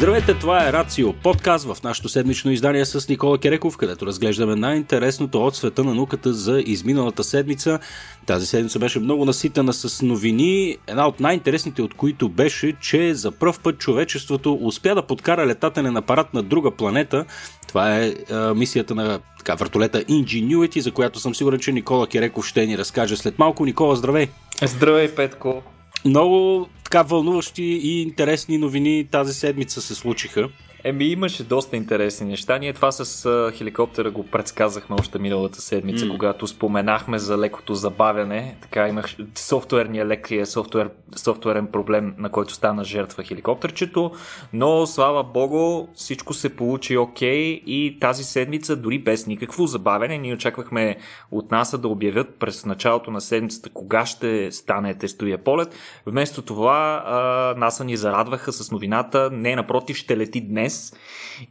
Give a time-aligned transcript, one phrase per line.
[0.00, 5.46] Здравейте, това е Рацио, подкаст в нашото седмично издание с Никола Кереков, където разглеждаме най-интересното
[5.46, 7.78] от света на науката за изминалата седмица.
[8.26, 13.30] Тази седмица беше много наситена с новини, една от най-интересните от които беше, че за
[13.30, 17.24] първ път човечеството успя да подкара летателен апарат на друга планета.
[17.68, 22.46] Това е а, мисията на така, въртолета Ingenuity, за която съм сигурен, че Никола Кереков
[22.46, 23.64] ще ни разкаже след малко.
[23.64, 24.28] Никола, здравей!
[24.62, 25.62] Здравей, Петко!
[26.04, 30.48] Много така вълнуващи и интересни новини тази седмица се случиха.
[30.84, 32.58] Еми, имаше доста интересни неща.
[32.58, 36.10] Ние това с а, хеликоптера го предсказахме още миналата седмица, mm.
[36.10, 38.56] когато споменахме за лекото забавяне.
[38.60, 44.12] Така имах софтуерния лекия софтуер, софтуерен проблем, на който стана жертва хеликоптерчето.
[44.52, 50.18] Но, слава богу, всичко се получи окей okay, и тази седмица, дори без никакво забавяне,
[50.18, 50.96] ние очаквахме
[51.30, 55.74] от НАСА да обявят през началото на седмицата кога ще стане тестовия полет.
[56.06, 59.30] Вместо това, а, НАСА ни зарадваха с новината.
[59.32, 60.92] Не, напротив, ще лети днес днес.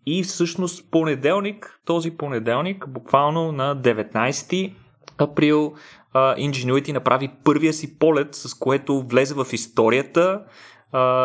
[0.05, 4.73] И всъщност понеделник, този понеделник, буквално на 19
[5.17, 5.73] април,
[6.15, 10.41] Ingenuity направи първия си полет, с което влезе в историята,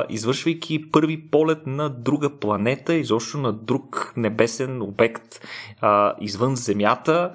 [0.09, 5.41] извършвайки първи полет на друга планета, изобщо на друг небесен обект
[6.21, 7.33] извън Земята.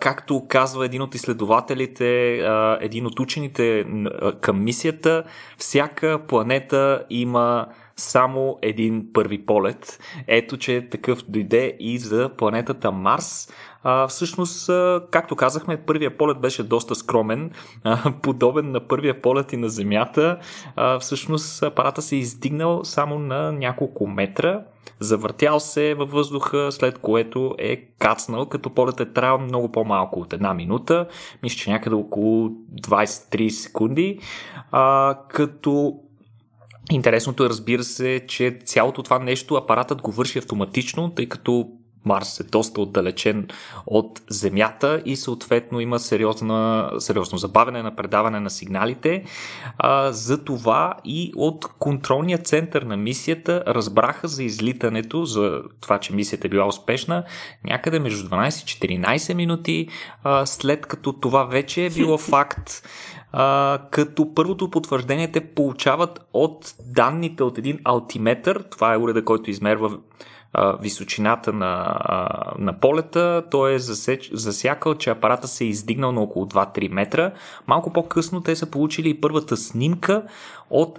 [0.00, 2.38] както казва един от изследователите,
[2.80, 3.84] един от учените
[4.40, 5.24] към мисията,
[5.58, 7.66] всяка планета има
[7.96, 9.98] само един първи полет.
[10.26, 13.52] Ето, че такъв дойде и за планетата Марс.
[13.82, 14.70] А, всъщност,
[15.10, 17.50] както казахме, първия полет беше доста скромен,
[17.84, 20.38] а, подобен на първия полет и на Земята.
[20.76, 24.62] А, всъщност, апарата се е издигнал само на няколко метра,
[25.00, 30.32] завъртял се във въздуха, след което е кацнал, като полет е трябвал много по-малко от
[30.32, 31.08] една минута,
[31.42, 34.18] мисля, че някъде около 20-30 секунди,
[34.70, 36.00] а, като
[36.90, 41.68] Интересното е, разбира се, че цялото това нещо апаратът го върши автоматично, тъй като
[42.06, 43.48] Марс е доста отдалечен
[43.86, 49.24] от Земята и съответно има сериозна, сериозно забавяне на предаване на сигналите.
[49.78, 56.14] А, за това и от контролния център на мисията разбраха за излитането, за това, че
[56.14, 57.24] мисията е била успешна,
[57.64, 59.88] някъде между 12 и 14 минути,
[60.22, 62.82] а, след като това вече е било факт
[63.38, 69.50] а, като първото потвърждение те получават от данните от един алтиметър, това е уреда, който
[69.50, 69.98] измерва
[70.52, 76.12] а, височината на, а, на полета, той е засеч, засякал, че апарата се е издигнал
[76.12, 77.32] на около 2-3 метра.
[77.66, 80.22] Малко по-късно те са получили и първата снимка
[80.70, 80.98] от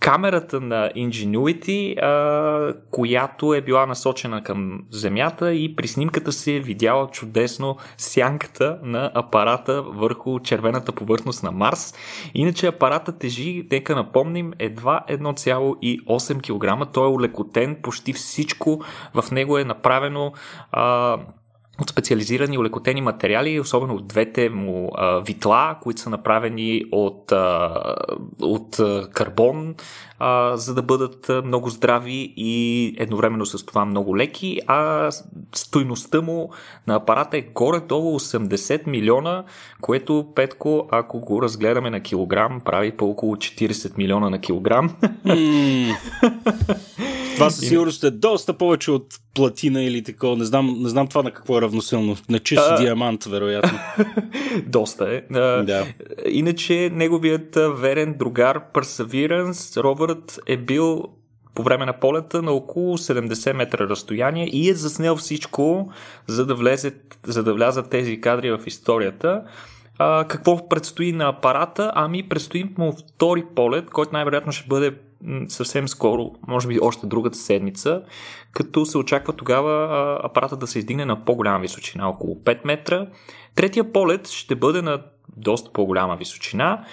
[0.00, 6.60] камерата на Ingenuity, а, която е била насочена към Земята и при снимката се е
[6.60, 11.94] видяла чудесно сянката на апарата върху червената повърхност на Марс.
[12.34, 16.92] Иначе апарата тежи, нека напомним, едва 1,8 кг.
[16.92, 18.82] Той е улекотен, почти всичко
[19.14, 20.32] в него е направено
[20.72, 21.16] а,
[21.80, 27.74] от специализирани улекотени материали, особено от двете му а, витла, които са направени от, а,
[28.40, 29.74] от а, карбон,
[30.18, 35.10] а, за да бъдат много здрави и едновременно с това много леки, а
[35.54, 36.50] стойността му
[36.86, 39.44] на апарата е горе-долу 80 милиона,
[39.80, 44.96] което Петко, ако го разгледаме на килограм, прави по около 40 милиона на килограм.
[45.26, 45.96] Mm.
[47.38, 50.36] Това със сигурност е доста повече от платина или такова.
[50.36, 52.16] Не знам, не знам това на какво е равносилно.
[52.28, 52.76] На чист а...
[52.76, 53.78] диамант, вероятно.
[54.66, 55.22] доста е.
[55.64, 55.86] Да.
[56.26, 61.04] Иначе неговият верен другар Perseverance, ровърът е бил
[61.54, 65.92] по време на полета на около 70 метра разстояние и е заснел всичко,
[66.26, 66.94] за да, влезе,
[67.26, 69.42] за да влязат тези кадри в историята.
[69.98, 71.92] А, какво предстои на апарата?
[71.94, 74.94] Ами предстои му втори полет, който най-вероятно ще бъде
[75.48, 78.02] съвсем скоро, може би още другата седмица,
[78.52, 83.06] като се очаква тогава апарата да се издигне на по-голяма височина, около 5 метра.
[83.54, 85.02] Третия полет ще бъде на
[85.36, 86.84] доста по-голяма височина,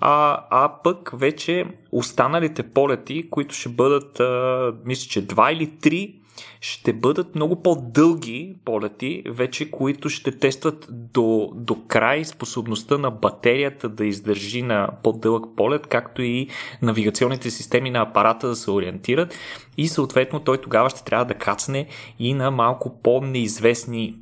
[0.00, 6.14] а, а пък вече останалите полети, които ще бъдат, а, мисля, че 2 или 3,
[6.60, 13.88] ще бъдат много по-дълги полети, вече които ще тестват до, до край способността на батерията
[13.88, 16.48] да издържи на по-дълъг полет, както и
[16.82, 19.34] навигационните системи на апарата да се ориентират.
[19.76, 21.86] И съответно той тогава ще трябва да кацне
[22.18, 24.16] и на малко по-неизвестни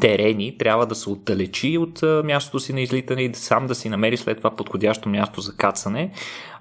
[0.00, 4.16] терени, трябва да се отдалечи от мястото си на излитане и сам да си намери
[4.16, 6.10] след това подходящо място за кацане.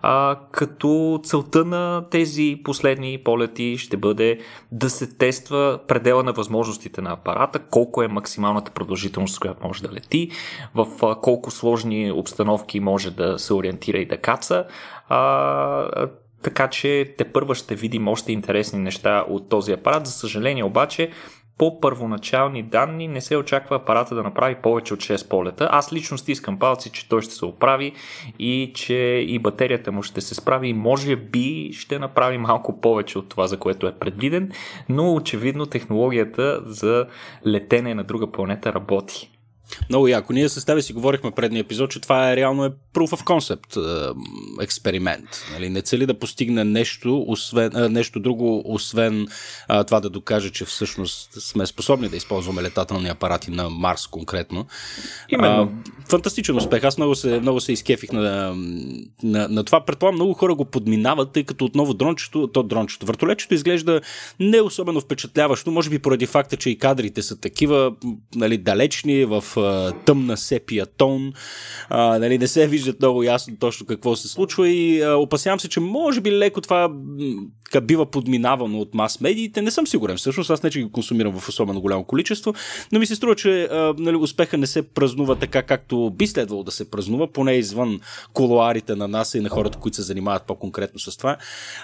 [0.02, 4.40] А, като целта на тези последни полети ще бъде
[4.72, 9.84] да се тества предела на възможностите на апарата, колко е максималната продължителност, с която може
[9.84, 10.30] да лети,
[10.76, 10.88] в
[11.22, 14.66] колко сложни обстановки може да се ориентира и да каца.
[15.10, 16.08] А,
[16.42, 20.08] така че те първа ще видим още интересни неща от този апарат.
[20.08, 21.12] За съжаление обаче,
[21.58, 25.68] по първоначални данни не се очаква апарата да направи повече от 6 полета.
[25.72, 27.94] Аз лично стискам палци, че той ще се оправи
[28.40, 28.96] и че
[29.28, 33.48] и батерията му ще се справи и може би ще направи малко повече от това,
[33.48, 34.52] за което е предвиден,
[34.90, 37.06] но очевидно технологията за
[37.48, 39.35] летене на друга планета работи.
[39.90, 40.34] Много яко.
[40.34, 43.78] Ние с тебе си говорихме предния епизод, че това е реално е proof of concept
[43.78, 45.30] е, експеримент.
[45.54, 45.70] Нали?
[45.70, 49.28] Не цели да постигне нещо, освен, е, нещо друго, освен
[49.70, 54.66] е, това да докаже, че всъщност сме способни да използваме летателни апарати на Марс конкретно.
[55.30, 55.72] Именно.
[55.86, 56.84] А, фантастичен успех.
[56.84, 58.56] Аз много се, много се изкефих на,
[59.24, 59.86] на, на това.
[59.86, 64.02] Предполагам, много хора го подминават, тъй като отново дрончето, то дрончето, въртолетчето изглежда
[64.40, 67.94] не особено впечатляващо, може би поради факта, че и кадрите са такива
[68.36, 69.44] нали, далечни в
[70.06, 71.34] тъмна сепия тон.
[71.90, 75.70] А, нали, не се виждат много ясно точно какво се случва и а, опасявам се,
[75.70, 76.90] че може би леко това
[77.66, 79.62] така, бива подминавано от мас медиите.
[79.62, 80.18] Не съм сигурен.
[80.18, 82.54] Всъщност аз не че ги консумирам в особено голямо количество,
[82.92, 86.64] но ми се струва, че а, нали, успеха не се празнува така, както би следвало
[86.64, 88.00] да се празнува, поне извън
[88.34, 91.38] колуарите на нас и на хората, които се занимават по-конкретно с това.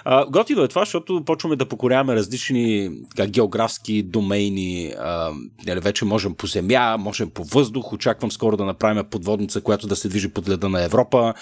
[0.04, 4.94] А, готино е това, защото почваме да покоряваме различни така, географски домейни.
[4.98, 5.30] А,
[5.66, 7.92] нали, вече можем по земя, можем по въздух, въздух.
[7.92, 11.34] Очаквам скоро да направим подводница, която да се движи под леда на Европа.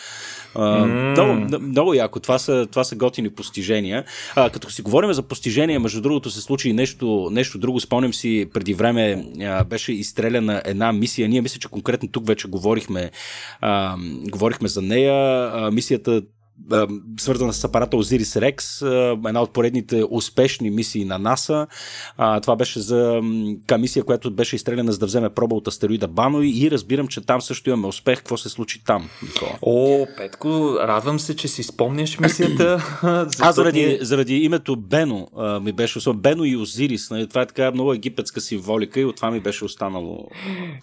[0.54, 1.10] Mm.
[1.10, 2.20] Много, много яко.
[2.20, 4.04] Това са, това са готини постижения.
[4.36, 7.80] А, като си говорим за постижения, между другото се случи и нещо, нещо друго.
[7.80, 11.28] Спомням си, преди време а, беше изстреляна една мисия.
[11.28, 13.10] Ние мисля, че конкретно тук вече говорихме,
[13.60, 13.96] а,
[14.30, 15.50] говорихме за нея.
[15.54, 16.22] А, мисията
[17.20, 18.86] свързана с апарата Osiris Rex,
[19.28, 21.66] една от поредните успешни мисии на НАСА.
[22.42, 23.20] Това беше за
[23.78, 27.40] мисия, която беше изстреляна за да вземе проба от астероида Бано и разбирам, че там
[27.40, 28.18] също имаме успех.
[28.18, 29.58] Какво се случи там, Никола?
[29.62, 32.84] О, Петко, радвам се, че си спомняш мисията.
[33.40, 35.28] а, заради, заради името Бено
[35.62, 36.20] ми беше особено.
[36.20, 37.10] Бено и Озирис.
[37.10, 37.28] Нали?
[37.28, 40.28] Това е така много египетска символика и от това ми беше останало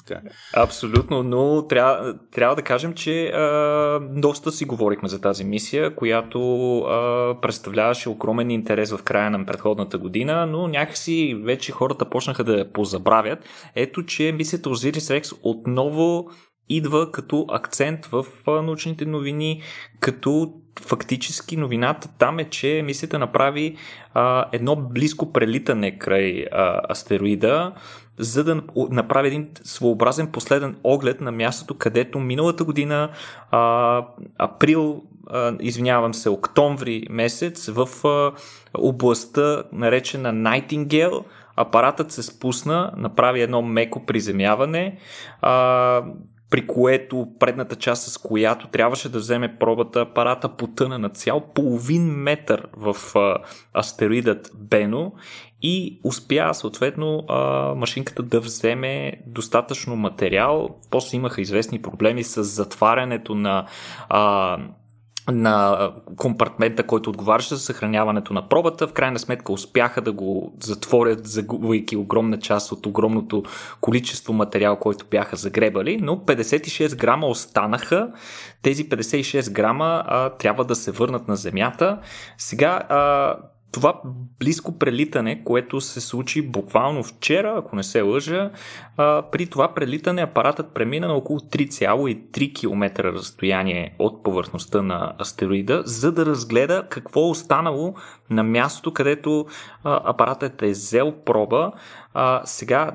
[0.06, 0.22] така.
[0.54, 5.96] Абсолютно, но трябва, трябва да кажем, че а, доста си говорихме за тази мисия мисия,
[5.96, 12.44] която а, представляваше огромен интерес в края на предходната година, но някакси вече хората почнаха
[12.44, 13.40] да я позабравят.
[13.76, 16.30] Ето, че мисията Osiris Rex отново
[16.70, 19.62] идва като акцент в научните новини,
[20.00, 23.76] като фактически новината там е, че мисията направи
[24.14, 27.74] а, едно близко прелитане край а, астероида,
[28.20, 33.10] за да направи един своеобразен последен оглед на мястото, където миналата година,
[33.52, 34.06] а,
[34.38, 38.32] април, а, извинявам се, октомври месец, в а,
[38.74, 41.24] областта наречена Найтингел,
[41.56, 44.98] апаратът се спусна, направи едно меко приземяване,
[45.42, 46.04] а,
[46.50, 52.04] при което предната част, с която трябваше да вземе пробата, апарата потъна на цял половин
[52.04, 53.38] метър в а,
[53.74, 55.14] астероидът Бено
[55.62, 60.70] и успя съответно а, машинката да вземе достатъчно материал.
[60.90, 63.66] После имаха известни проблеми с затварянето на
[64.10, 64.58] а,
[65.32, 68.88] на компартмента, който отговаряше за съхраняването на пробата.
[68.88, 73.44] В крайна сметка успяха да го затворят, загубвайки огромна част от огромното
[73.82, 78.12] количество материал, който бяха загребали, но 56 грама останаха.
[78.62, 82.00] Тези 56 грама а, трябва да се върнат на Земята.
[82.38, 83.36] Сега а,
[83.72, 84.02] това
[84.40, 88.52] близко прелитане, което се случи буквално вчера, ако не се лъжа,
[88.98, 95.84] а, при това прелитане апаратът премина на около 3,3 км разстояние от повърхността на астероида,
[95.86, 97.94] за да разгледа какво е останало
[98.30, 99.46] на мястото, където
[99.84, 101.72] а, апаратът е взел проба.
[102.14, 102.92] А, сега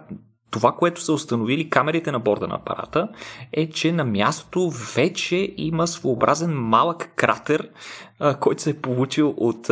[0.53, 3.09] това, което са установили камерите на борда на апарата,
[3.53, 7.69] е, че на мястото вече има своеобразен малък кратер,
[8.41, 9.71] който се е получил от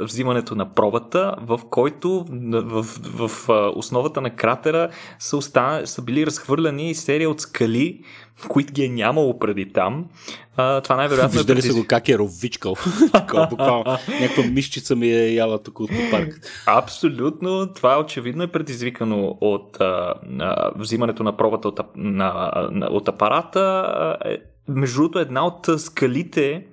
[0.00, 4.88] взимането на пробата, в който в, в, в основата на кратера
[5.18, 5.86] са, остан...
[5.86, 8.04] са били разхвърляни серия от скали,
[8.48, 10.06] които ги е нямало преди там.
[10.56, 11.72] А, това най-вероятно е Виждали е преди...
[11.72, 12.76] са го как е ровичкал.
[13.12, 13.84] Такова, буквално.
[14.20, 16.40] Някаква мишчица ми е яла тук от парк.
[16.66, 17.72] Абсолютно.
[17.74, 24.16] Това очевидно е предизвикано от а, а, взимането на пробата от, на, на, от апарата.
[24.24, 24.36] Е,
[24.68, 26.66] между другото, една от скалите,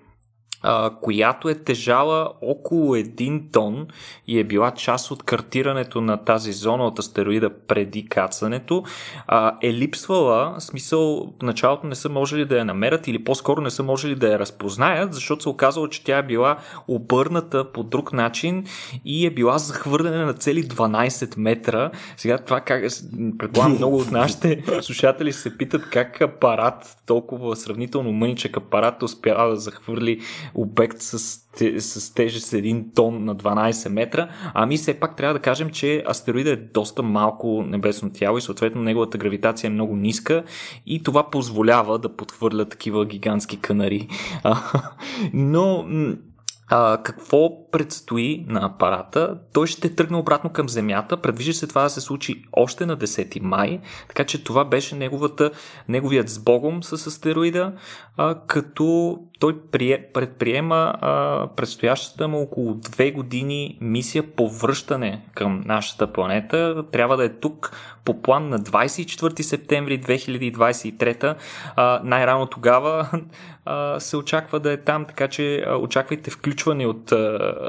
[0.62, 3.88] а, която е тежала около 1 тон
[4.28, 8.84] и е била част от картирането на тази зона от астероида преди кацането,
[9.28, 13.70] а, е липсвала, смисъл в началото не са можели да я намерят или по-скоро не
[13.70, 18.14] са можели да я разпознаят, защото се оказало, че тя е била обърната по друг
[18.14, 18.66] начин
[19.06, 21.92] и е била захвърлена на цели 12 метра.
[22.18, 22.84] Сега това как,
[23.38, 29.56] предполагам много от нашите слушатели се питат как апарат, толкова сравнително мъничък апарат успява да
[29.56, 30.22] захвърли
[30.54, 31.20] обект с,
[31.80, 34.30] с тежест 1 тон на 12 метра.
[34.54, 38.82] Ами все пак трябва да кажем, че астероида е доста малко небесно тяло и съответно
[38.82, 40.44] неговата гравитация е много ниска
[40.86, 44.08] и това позволява да подхвърля такива гигантски канари.
[45.34, 45.86] Но
[46.70, 49.38] а, какво предстои на апарата?
[49.54, 51.18] Той ще тръгне обратно към Земята.
[51.18, 55.52] Предвижда се това да се случи още на 10 май, така че това беше неговата,
[55.88, 57.74] неговият сбогом с астероида,
[58.18, 65.64] а, като той прие, предприема а, предстоящата му около 2 години мисия по връщане към
[65.66, 66.84] нашата планета.
[66.92, 67.72] Трябва да е тук
[68.06, 71.36] по план на 24 септември 2023.
[71.76, 73.10] А, най-рано тогава
[73.66, 77.14] а, се очаква да е там, така че очаквайте включване от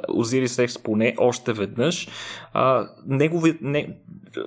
[0.09, 2.09] Озирис Екс поне още веднъж.
[2.53, 3.97] А, негови, не,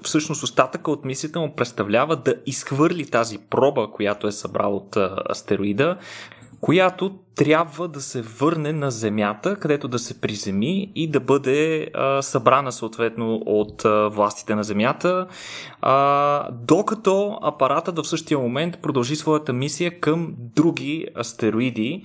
[0.01, 4.97] всъщност остатъка от мисията му представлява да изхвърли тази проба, която е събрал от
[5.29, 5.97] астероида,
[6.61, 12.21] която трябва да се върне на Земята, където да се приземи и да бъде а,
[12.21, 15.27] събрана съответно от а, властите на Земята,
[15.81, 22.03] а, докато апаратът в същия момент продължи своята мисия към други астероиди.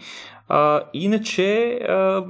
[0.53, 2.25] А, иначе, а,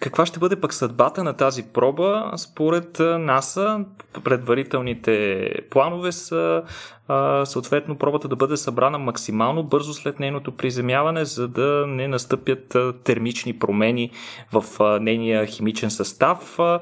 [0.00, 2.32] каква ще бъде пък съдбата на тази проба?
[2.36, 3.84] Според НАСА,
[4.24, 6.62] предварителните планове са
[7.08, 12.74] а, съответно пробата да бъде събрана максимално бързо след нейното приземяване, за да не настъпят
[12.74, 14.10] а, термични промени
[14.52, 16.58] в а, нейния химичен състав.
[16.58, 16.80] А,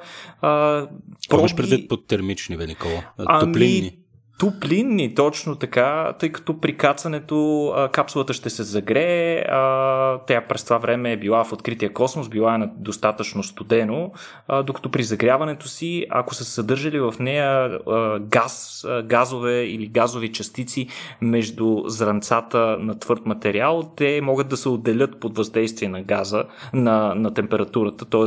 [1.28, 1.54] проби...
[1.56, 3.04] предвид под термични, бе, Никола?
[3.40, 3.78] Топлинни?
[3.78, 3.99] Ами,
[4.40, 10.64] Топлинни, точно така, тъй като при кацането а, капсулата ще се загрее, а, тя през
[10.64, 14.12] това време е била в открития космос, била е достатъчно студено,
[14.48, 19.86] а, докато при загряването си, ако са съдържали в нея а, газ, а, газове или
[19.86, 20.88] газови частици
[21.20, 27.14] между зранцата на твърд материал, те могат да се отделят под въздействие на газа, на,
[27.14, 28.26] на температурата, т.е.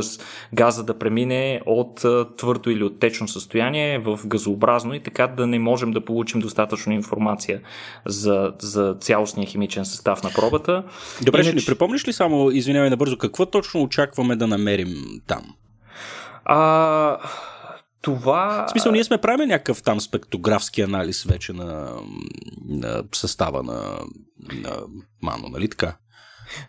[0.54, 2.04] газа да премине от
[2.36, 6.92] твърдо или от течно състояние в газообразно и така да не можем да получим достатъчно
[6.92, 7.60] информация
[8.06, 10.84] за, за цялостния химичен състав на пробата.
[11.22, 11.50] Добре, Иначе...
[11.50, 14.94] ще ни припомниш ли само, извинявай набързо, какво точно очакваме да намерим
[15.26, 15.42] там?
[16.44, 17.18] А,
[18.02, 18.66] това...
[18.68, 21.90] В смисъл, ние сме правили някакъв там спектографски анализ вече на,
[22.68, 23.98] на състава на,
[24.52, 24.70] на
[25.22, 25.96] Мано, нали така?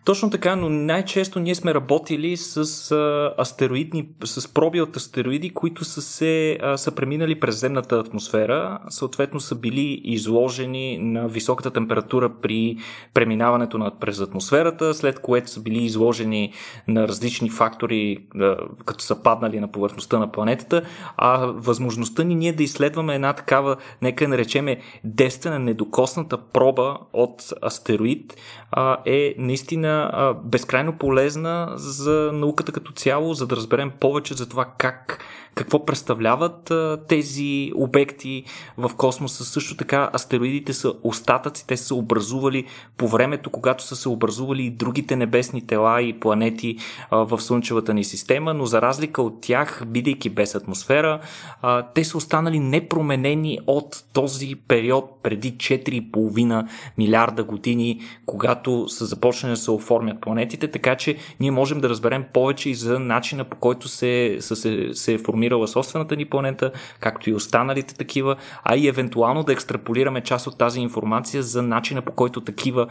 [0.06, 5.86] Точно така, но най-често ние сме работили с а, астероидни, с проби от астероиди, които
[5.86, 12.32] са, се, а, са преминали през земната атмосфера, съответно са били изложени на високата температура
[12.42, 12.78] при
[13.14, 16.54] преминаването на, през атмосферата, след което са били изложени
[16.88, 20.82] на различни фактори, а, като са паднали на повърхността на планетата,
[21.18, 28.36] а възможността ни ние да изследваме една такава, нека наречеме, девствена, недокосната проба от астероид
[28.72, 34.34] а, е наистина наистина а, безкрайно полезна за науката като цяло, за да разберем повече
[34.34, 35.20] за това как
[35.56, 38.44] какво представляват а, тези обекти
[38.78, 39.46] в космоса.
[39.46, 42.66] Също така астероидите са остатъци, те са се образували
[42.98, 46.78] по времето, когато са се образували и другите небесни тела и планети
[47.10, 51.20] а, в Слънчевата ни система, но за разлика от тях, бидейки без атмосфера,
[51.62, 56.68] а, те са останали непроменени от този период преди 4,5
[56.98, 62.26] милиарда години, когато са започнали да се оформят планетите, така че ние можем да разберем
[62.34, 66.72] повече и за начина по който се, се, се е формирал формирала собствената ни планета,
[67.00, 72.02] както и останалите такива, а и евентуално да екстраполираме част от тази информация за начина
[72.02, 72.88] по който такива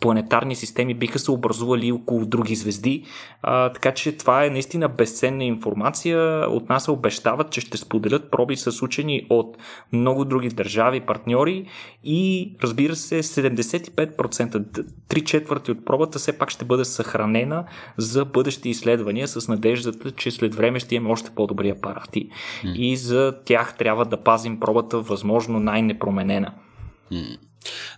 [0.00, 3.04] планетарни системи биха се образували около други звезди.
[3.42, 6.18] А, така че това е наистина безценна информация.
[6.50, 9.56] От нас обещават, че ще споделят проби с учени от
[9.92, 11.66] много други държави, партньори
[12.04, 17.64] и разбира се 75%, 3 четвърти от пробата все пак ще бъде съхранена
[17.96, 22.28] за бъдещи изследвания с надеждата, че след време ще имаме още по-добри апарат апарати
[22.64, 22.72] mm.
[22.72, 26.52] и за тях трябва да пазим пробата възможно най-непроменена.
[27.12, 27.36] Mm.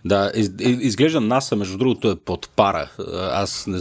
[0.05, 2.91] Да, из, изглежда НАСА, между другото, е под пара.
[3.33, 3.79] Аз не,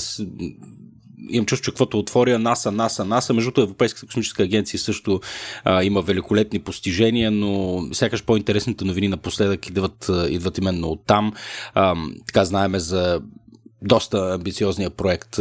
[1.30, 3.34] имам чувство, че каквото отворя НАСА, НАСА, НАСА.
[3.34, 5.20] Между другото, Европейската космическа агенция също
[5.64, 11.32] а, има великолепни постижения, но сякаш по-интересните новини напоследък идват, идват именно от там.
[11.74, 11.94] А,
[12.26, 13.20] така знаеме за
[13.82, 15.36] доста амбициозния проект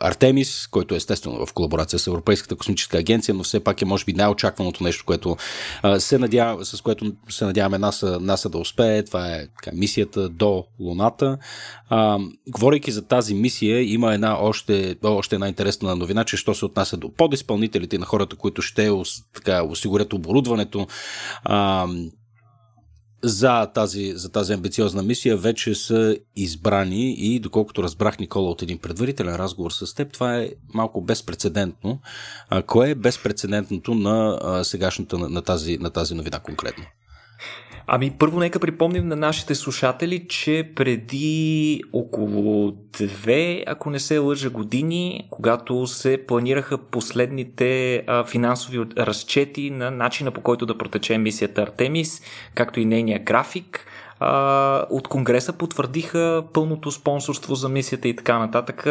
[0.00, 4.04] Артемис, който е естествено в колаборация с Европейската космическа агенция, но все пак е може
[4.04, 5.36] би най-очакваното нещо, което
[5.98, 9.04] се надява, с което се надяваме НАСА, НАСА да успее.
[9.04, 11.38] Това е така, мисията до Луната.
[11.88, 16.64] А, говорейки за тази мисия, има една още, още една интересна новина, че що се
[16.64, 18.90] отнася до подизпълнителите на хората, които ще
[19.34, 20.86] така, осигурят оборудването.
[21.44, 21.86] А,
[23.24, 28.78] за тази, за тази амбициозна мисия вече са избрани и доколкото разбрах Никола от един
[28.78, 31.98] предварителен разговор с теб, това е малко безпредседентно.
[32.66, 36.84] Кое е безпредседентното на сегашната, на, на, тази, на тази новина конкретно?
[37.86, 44.50] Ами първо нека припомним на нашите слушатели, че преди около две, ако не се лъжа
[44.50, 51.62] години, когато се планираха последните а, финансови разчети на начина по който да протече мисията
[51.62, 52.22] Артемис,
[52.54, 53.86] както и нейния график,
[54.26, 58.86] а, от Конгреса потвърдиха пълното спонсорство за мисията и така нататък,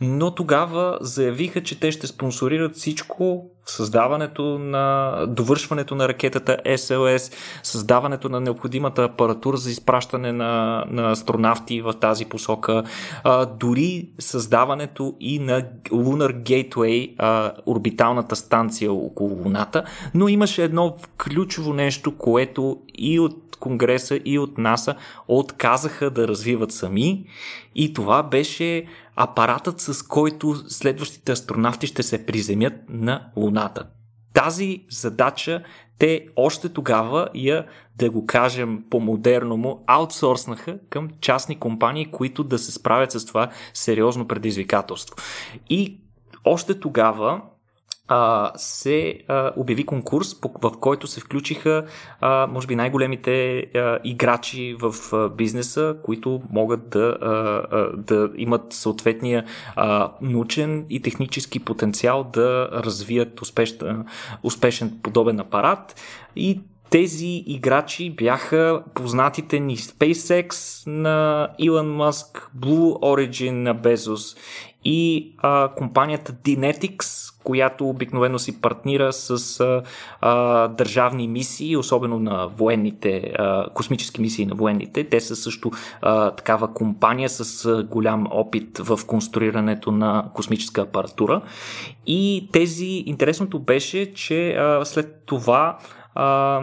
[0.00, 8.28] но тогава заявиха, че те ще спонсорират всичко, създаването на довършването на ракетата SLS, създаването
[8.28, 12.82] на необходимата апаратура за изпращане на, на астронавти в тази посока,
[13.24, 19.84] а, дори създаването и на Lunar Gateway, а, орбиталната станция около Луната,
[20.14, 24.94] но имаше едно ключово нещо, което и от Конгреса и от НАСА
[25.28, 27.24] отказаха да развиват сами
[27.74, 33.86] и това беше апаратът с който следващите астронавти ще се приземят на Луната.
[34.34, 35.62] Тази задача
[35.98, 37.66] те още тогава я,
[37.96, 43.50] да го кажем по-модерно му, аутсорснаха към частни компании, които да се справят с това
[43.74, 45.16] сериозно предизвикателство.
[45.70, 46.00] И
[46.44, 47.40] още тогава
[48.08, 51.84] а, се а, обяви конкурс, в който се включиха,
[52.20, 58.30] а, може би, най-големите а, играчи в а, бизнеса, които могат да, а, а, да
[58.36, 59.44] имат съответния
[59.76, 64.06] а, научен и технически потенциал да развият успешен,
[64.42, 66.00] успешен подобен апарат.
[66.36, 66.60] И
[66.92, 70.52] тези играчи бяха познатите ни SpaceX
[70.86, 74.36] на Илон Маск, Blue Origin на Безос
[74.84, 79.82] и а, компанията Dynetics, която обикновено си партнира с а,
[80.20, 85.04] а, държавни мисии, особено на военните, а, космически мисии на военните.
[85.04, 85.70] Те са също
[86.02, 91.42] а, такава компания с а, голям опит в конструирането на космическа апаратура.
[92.06, 95.78] И тези, интересното беше, че а, след това
[96.14, 96.60] а,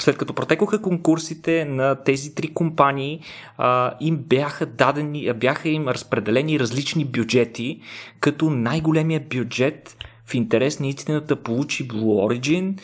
[0.00, 3.20] след като протекоха конкурсите на тези три компании,
[3.58, 7.80] а, им бяха дадени, бяха им разпределени различни бюджети,
[8.20, 9.96] като най-големия бюджет
[10.26, 12.80] в интерес на истината получи Blue Origin,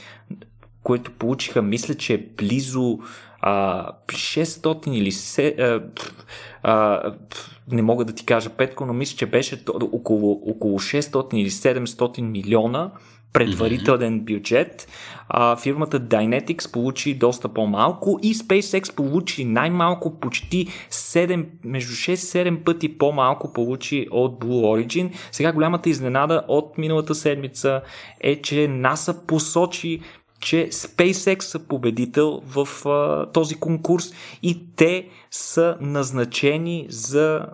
[0.83, 2.99] което получиха, мисля, че близо
[3.41, 5.83] а, 600 или се, а,
[6.63, 7.03] а,
[7.71, 12.21] не мога да ти кажа Петко, но мисля, че беше около, около 600 или 700
[12.21, 12.91] милиона
[13.33, 14.89] предварителен бюджет.
[15.29, 22.99] А, фирмата Dynetics получи доста по-малко и SpaceX получи най-малко почти 7, между 6-7 пъти
[22.99, 25.15] по-малко получи от Blue Origin.
[25.33, 27.83] Сега голямата изненада от миналата седмица
[28.21, 30.01] е, че NASA посочи
[30.41, 34.13] че SpaceX са победител в а, този конкурс
[34.43, 37.47] и те са назначени за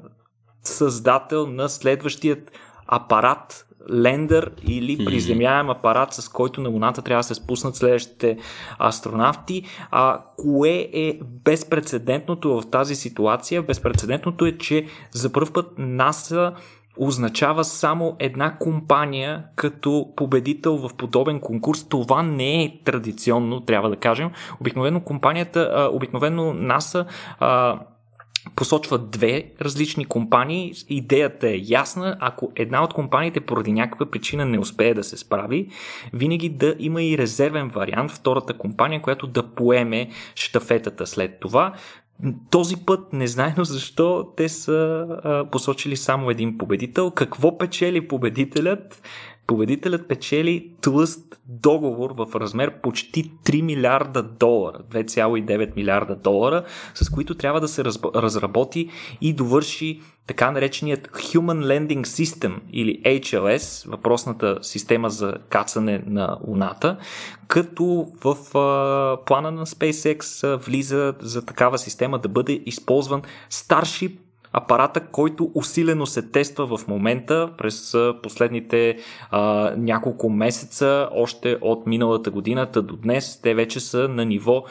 [0.63, 2.53] създател на следващият
[2.87, 8.39] апарат лендър или приземяем апарат, с който на Луната трябва да се спуснат следващите
[8.79, 9.63] астронавти.
[9.91, 13.63] А, кое е безпредседентното в тази ситуация?
[13.63, 16.53] Безпредседентното е, че за първ път НАСА
[16.97, 21.89] означава само една компания като победител в подобен конкурс.
[21.89, 24.31] Това не е традиционно, трябва да кажем.
[24.61, 27.07] Обикновено компанията, обикновено НАСА
[28.57, 30.73] посочват две различни компании.
[30.89, 32.17] Идеята е ясна.
[32.21, 35.69] Ако една от компаниите поради някаква причина не успее да се справи,
[36.13, 41.73] винаги да има и резервен вариант, втората компания, която да поеме штафетата след това.
[42.51, 47.11] Този път, незнайно защо, те са а, посочили само един победител.
[47.11, 49.03] Какво печели победителят?
[49.47, 57.35] Победителят печели тлъст договор в размер почти 3 милиарда долара, 2,9 милиарда долара, с които
[57.35, 65.11] трябва да се разработи и довърши така нареченият Human Landing System или HLS, въпросната система
[65.11, 66.97] за кацане на Луната,
[67.49, 74.19] като в а, плана на SpaceX влиза за такава система да бъде използван Starship
[74.55, 78.97] апарата, който усилено се тества в момента през последните
[79.31, 83.41] а, няколко месеца, още от миналата годината до днес.
[83.41, 84.65] Те вече са на ниво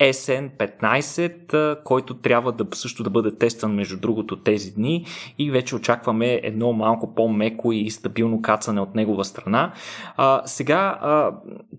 [0.00, 5.06] SN15, който трябва да също да бъде тестван между другото тези дни
[5.38, 9.72] и вече очакваме едно малко по-меко и стабилно кацане от негова страна.
[10.16, 11.30] А, сега, а,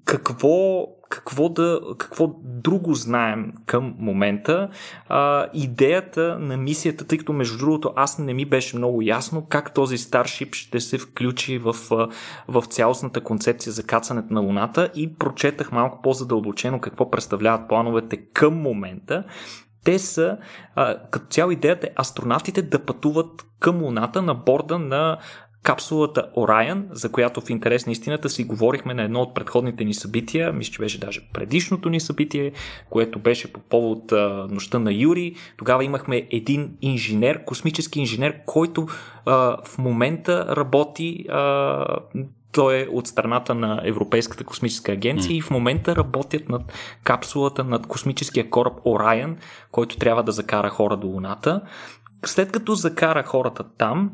[0.05, 4.69] какво какво, да, какво друго знаем към момента.
[5.09, 9.73] А, идеята на мисията, тъй като между другото аз не ми беше много ясно как
[9.73, 11.75] този Старшип ще се включи в,
[12.47, 18.53] в цялостната концепция за кацането на Луната и прочетах малко по-задълбочено какво представляват плановете към
[18.53, 19.23] момента
[19.85, 20.37] те са,
[20.75, 25.17] а, като цяло идеята е астронавтите да пътуват към Луната на борда на
[25.65, 29.93] капсулата Orion, за която в интерес на истината си говорихме на едно от предходните ни
[29.93, 32.51] събития, мисля, че беше даже предишното ни събитие,
[32.89, 35.35] което беше по повод а, нощта на Юри.
[35.57, 38.87] Тогава имахме един инженер, космически инженер, който
[39.25, 41.85] а, в момента работи а,
[42.51, 45.37] той е от страната на Европейската космическа агенция mm.
[45.37, 46.61] и в момента работят над
[47.03, 49.35] капсулата, над космическия кораб Orion,
[49.71, 51.61] който трябва да закара хора до Луната.
[52.25, 54.11] След като закара хората там,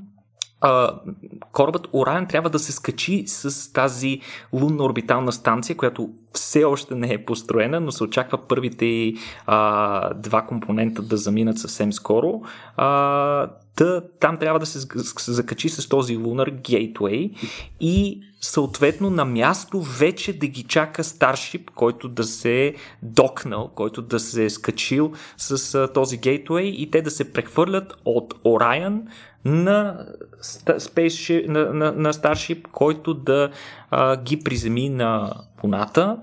[1.51, 4.21] корабът Орайан трябва да се скачи с тази
[4.53, 9.13] лунна орбитална станция, която все още не е построена, но се очаква първите
[9.45, 12.41] а, два компонента да заминат съвсем скоро.
[12.77, 14.87] А, Та, там трябва да се
[15.27, 17.31] закачи с този Lunar Gateway
[17.79, 24.01] и съответно на място вече да ги чака Starship, който да се е докнал, който
[24.01, 29.01] да се е скачил с а, този Gateway и те да се прехвърлят от Orion
[29.45, 30.05] на,
[30.41, 33.51] Space, на, на, на Starship, който да
[33.89, 36.17] а, ги приземи на Луната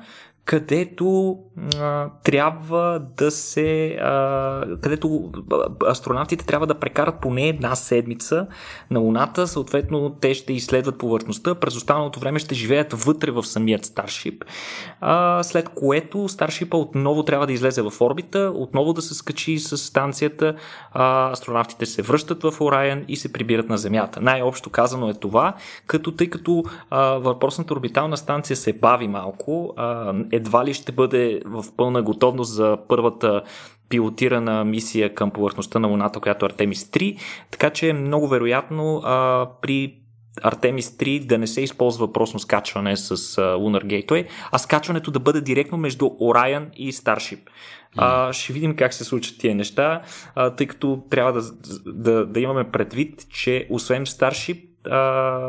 [0.48, 1.38] където
[2.24, 3.98] трябва да се.
[4.80, 5.30] Където
[5.88, 8.46] астронавтите трябва да прекарат поне една седмица
[8.90, 13.84] на Луната, съответно те ще изследват повърхността, през останалото време ще живеят вътре в самият
[13.84, 14.44] Старшип,
[15.42, 20.54] след което Старшипа отново трябва да излезе в орбита, отново да се скачи с станцията,
[21.32, 24.20] астронавтите се връщат в Орайен и се прибират на Земята.
[24.20, 25.54] Най-общо казано е това,
[25.86, 26.64] като тъй като
[27.16, 29.74] въпросната орбитална станция се бави малко,
[30.32, 33.42] едва ли ще бъде в пълна готовност за първата
[33.88, 37.18] пилотирана мисия към повърхността на Луната, която е Артемис 3,
[37.50, 39.94] така че е много вероятно а, при
[40.42, 45.40] Артемис 3 да не се използва въпросно скачване с Lunar Gateway, а скачването да бъде
[45.40, 47.40] директно между Orion и Starship.
[47.96, 50.02] А, ще видим как се случат тия неща,
[50.34, 51.42] а, тъй като трябва да,
[51.86, 54.67] да, да имаме предвид, че освен Starship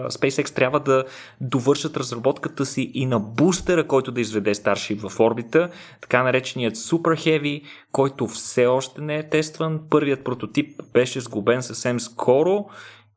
[0.10, 1.04] SpaceX трябва да
[1.42, 5.70] довършат разработката си и на бустера, който да изведе Starship в орбита,
[6.02, 9.80] така нареченият Super Heavy, който все още не е тестван.
[9.90, 12.66] Първият прототип беше сглобен съвсем скоро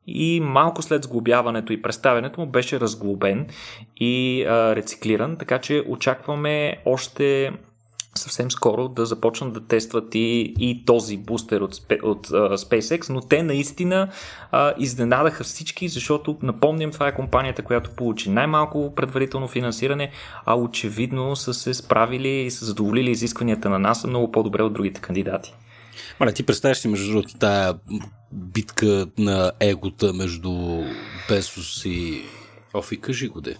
[0.07, 3.47] и малко след сглобяването и представянето му беше разглобен
[3.97, 7.51] и а, рециклиран, така че очакваме още
[8.15, 11.73] съвсем скоро да започнат да тестват и, и този бустер от,
[12.03, 14.09] от uh, SpaceX, но те наистина
[14.53, 20.11] uh, изненадаха всички, защото напомням, това е компанията, която получи най-малко предварително финансиране,
[20.45, 25.01] а очевидно са се справили и са задоволили изискванията на НАСА много по-добре от другите
[25.01, 25.53] кандидати.
[26.19, 27.73] Маля, ти представяш си между другото тая
[28.31, 30.83] битка на егота между
[31.29, 32.21] Бесос и
[32.73, 33.57] Офи, кажи го де.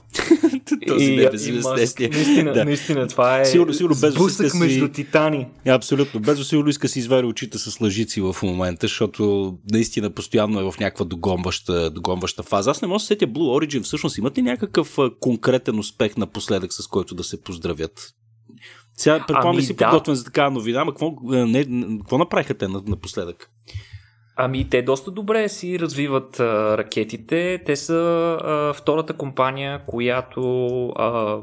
[0.87, 2.09] Този и, небезизвестния.
[2.09, 2.65] Наистина, да.
[2.65, 4.57] наистина, това е сигурно, сигурно сблъсък си...
[4.57, 5.47] между титани.
[5.67, 6.19] Абсолютно.
[6.19, 10.79] Без сигурно иска си извари очите с лъжици в момента, защото наистина постоянно е в
[10.79, 12.71] някаква догонваща, догонваща фаза.
[12.71, 13.83] Аз не мога да сетя Blue Origin.
[13.83, 18.13] Всъщност имат ли някакъв конкретен успех напоследък, с който да се поздравят?
[18.97, 19.85] Сега предполагам ами, си да.
[19.85, 21.65] подготвен за такава новина, ама какво, не,
[21.97, 23.49] какво направиха те напоследък?
[24.35, 27.61] Ами, те доста добре си развиват а, ракетите.
[27.65, 27.93] Те са
[28.43, 31.37] а, втората компания, която а,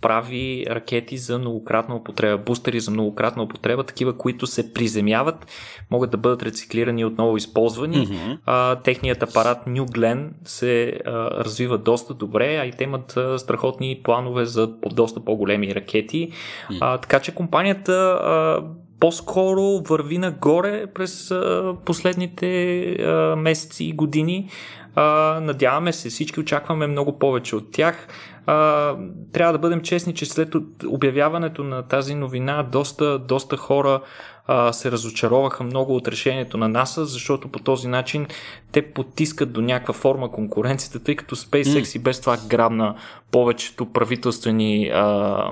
[0.00, 5.46] прави ракети за многократна употреба, бустери за многократна употреба, такива, които се приземяват,
[5.90, 8.06] могат да бъдат рециклирани и отново използвани.
[8.06, 8.38] Mm-hmm.
[8.46, 13.38] А, техният апарат New Glenn се а, развива доста добре, а и те имат а,
[13.38, 16.30] страхотни планове за доста по-големи ракети.
[16.30, 16.78] Mm-hmm.
[16.80, 18.62] А, така че компанията а,
[19.00, 24.50] по-скоро върви нагоре през а, последните а, месеци и години.
[24.94, 28.08] А, надяваме се, всички очакваме много повече от тях.
[28.46, 28.94] А,
[29.32, 30.54] трябва да бъдем честни, че след
[30.86, 34.00] обявяването на тази новина, доста, доста хора
[34.46, 38.26] а, се разочароваха много от решението на НАСА, защото по този начин
[38.72, 41.96] те потискат до някаква форма конкуренцията, тъй като SpaceX mm.
[41.96, 42.94] и без това грабна
[43.30, 45.44] повечето правителствени а,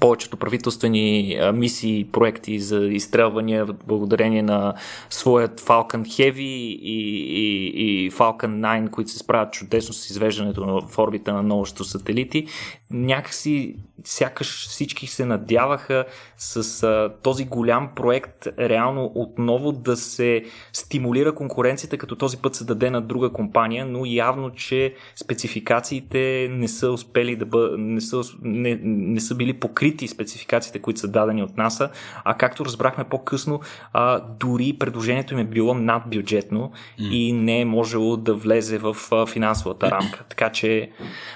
[0.00, 4.74] повечето правителствени мисии, проекти за изстрелвания благодарение на
[5.10, 6.98] своят Falcon Heavy и,
[7.34, 12.46] и, и Falcon 9, които се справят чудесно с извеждането в орбита на множество сателити.
[12.90, 16.04] Някакси сякаш всички се надяваха
[16.36, 22.64] с а, този голям проект реално отново да се стимулира конкуренцията, като този път се
[22.64, 28.22] даде на друга компания, но явно, че спецификациите не са успели да бъдат, не са,
[28.42, 31.90] не, не са били покрити спецификациите, които са дадени от НАСА,
[32.24, 33.60] а както разбрахме по-късно,
[33.92, 37.10] а, дори предложението им е било надбюджетно mm.
[37.10, 40.24] и не е можело да влезе в а, финансовата рамка.
[40.28, 40.90] Така че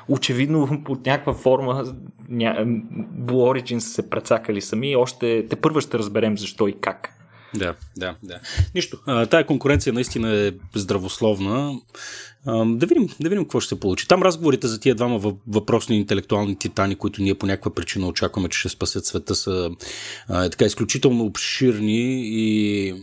[0.09, 1.85] очевидно под някаква форма
[2.29, 2.55] ня...
[3.19, 7.18] Blue Origin са се прецакали сами още те първо ще разберем защо и как.
[7.55, 8.41] Да, да, да.
[8.75, 8.99] Нищо.
[9.31, 11.81] Тая конкуренция наистина е здравословна.
[12.47, 14.09] Да, видим, да видим какво ще се получи.
[14.09, 18.59] Там разговорите за тия двама въпросни интелектуални титани, които ние по някаква причина очакваме, че
[18.59, 19.71] ще спасят света, са
[20.29, 22.95] а, така изключително обширни и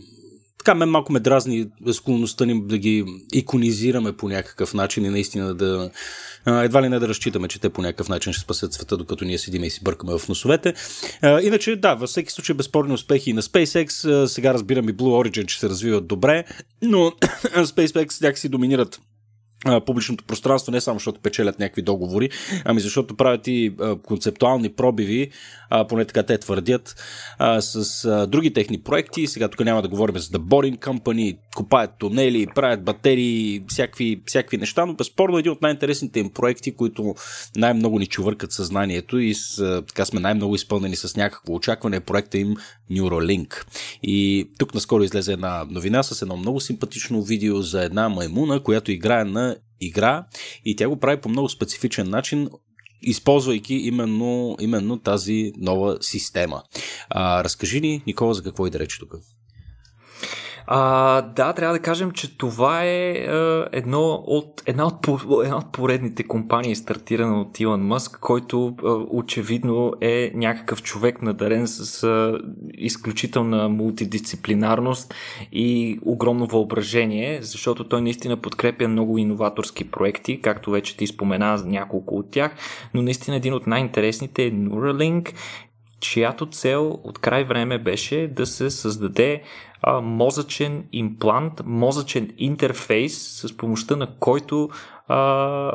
[0.66, 5.54] така мен малко ме дразни склонността ни да ги иконизираме по някакъв начин и наистина
[5.54, 5.90] да
[6.46, 9.38] едва ли не да разчитаме, че те по някакъв начин ще спасят света, докато ние
[9.38, 10.74] седиме и си бъркаме в носовете.
[11.22, 14.26] Иначе, да, във всеки случай безспорни успехи и на SpaceX.
[14.26, 16.44] Сега разбирам и Blue Origin, че се развиват добре,
[16.82, 16.98] но
[17.44, 19.00] SpaceX някакси доминират
[19.86, 22.30] публичното пространство, не само защото печелят някакви договори,
[22.64, 25.30] ами защото правят и концептуални пробиви,
[25.88, 26.96] поне така те твърдят,
[27.60, 29.26] с други техни проекти.
[29.26, 34.56] Сега тук няма да говорим за The Boring Company, копаят тунели, правят батерии, всякакви, всякакви
[34.56, 37.14] неща, но безспорно един от най-интересните им проекти, които
[37.56, 42.38] най-много ни чувъркат съзнанието и с, така сме най-много изпълнени с някакво очакване, е проекта
[42.38, 42.54] им
[42.90, 43.66] Neuralink.
[44.02, 48.92] И тук наскоро излезе една новина с едно много симпатично видео за една маймуна, която
[48.92, 50.26] играе на игра
[50.64, 52.48] и тя го прави по много специфичен начин,
[53.02, 56.62] използвайки именно, именно тази нова система.
[57.08, 59.14] А, разкажи ни, Никола, за какво и да рече тук?
[60.68, 65.06] А, да, трябва да кажем, че това е а, едно от, една, от,
[65.44, 71.66] една от поредните компании, стартирана от Илон Мъск, който а, очевидно е някакъв човек надарен
[71.66, 72.38] с а,
[72.74, 75.14] изключителна мултидисциплинарност
[75.52, 82.16] и огромно въображение, защото той наистина подкрепя много иноваторски проекти, както вече ти спомена няколко
[82.16, 82.52] от тях,
[82.94, 85.32] но наистина един от най-интересните е Neuralink,
[86.10, 89.42] чиято цел от край време беше да се създаде
[89.82, 94.68] а, мозъчен имплант, мозъчен интерфейс, с помощта на който
[95.08, 95.72] а,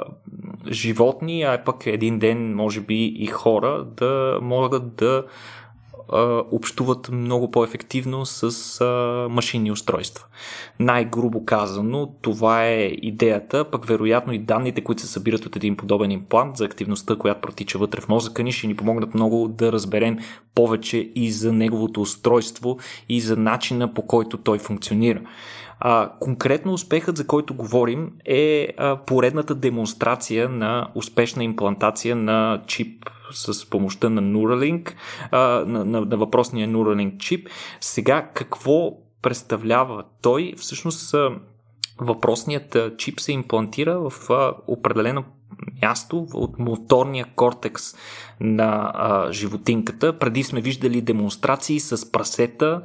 [0.71, 5.25] животни, а пък един ден, може би и хора, да могат да
[6.51, 10.25] общуват много по-ефективно с а, машинни устройства.
[10.79, 16.11] Най-грубо казано, това е идеята, пък вероятно и данните, които се събират от един подобен
[16.11, 20.17] имплант за активността, която протича вътре в мозъка ни, ще ни помогнат много да разберем
[20.55, 22.77] повече и за неговото устройство
[23.09, 25.21] и за начина по който той функционира.
[25.83, 33.09] А, конкретно успехът, за който говорим, е а, поредната демонстрация на успешна имплантация на чип
[33.31, 34.93] с помощта на Neuralink,
[35.31, 37.49] а, на, на, на въпросния Neuralink чип.
[37.79, 40.53] Сега, какво представлява той?
[40.57, 41.15] Всъщност,
[42.01, 44.29] въпросният чип се имплантира в
[44.67, 45.23] определено
[45.81, 47.83] място от моторния кортекс
[48.39, 50.19] на а, животинката.
[50.19, 52.81] Преди сме виждали демонстрации с прасета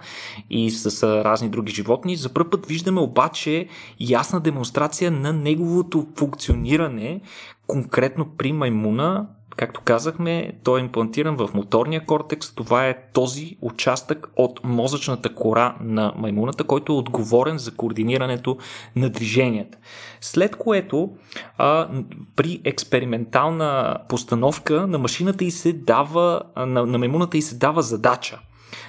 [0.51, 2.17] и с а, разни други животни.
[2.17, 3.69] За първ път виждаме обаче
[4.01, 7.21] ясна демонстрация на неговото функциониране,
[7.67, 12.55] конкретно при маймуна, Както казахме, той е имплантиран в моторния кортекс.
[12.55, 18.59] Това е този участък от мозъчната кора на маймуната, който е отговорен за координирането
[18.97, 19.79] на движенията.
[20.21, 21.11] След което
[21.59, 21.89] а,
[22.37, 28.39] при експериментална постановка на машината и се дава, на, на маймуната и се дава задача.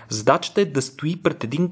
[0.10, 1.72] Задачата е да стои пред един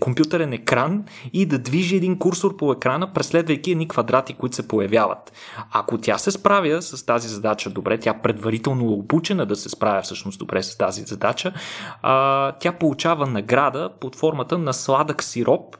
[0.00, 5.32] компютърен екран и да движи един курсор по екрана, преследвайки едни квадрати, които се появяват.
[5.72, 10.02] Ако тя се справя с тази задача добре, тя предварително е обучена да се справя
[10.02, 11.52] всъщност добре с тази задача,
[12.02, 15.76] а, тя получава награда под формата на сладък сироп,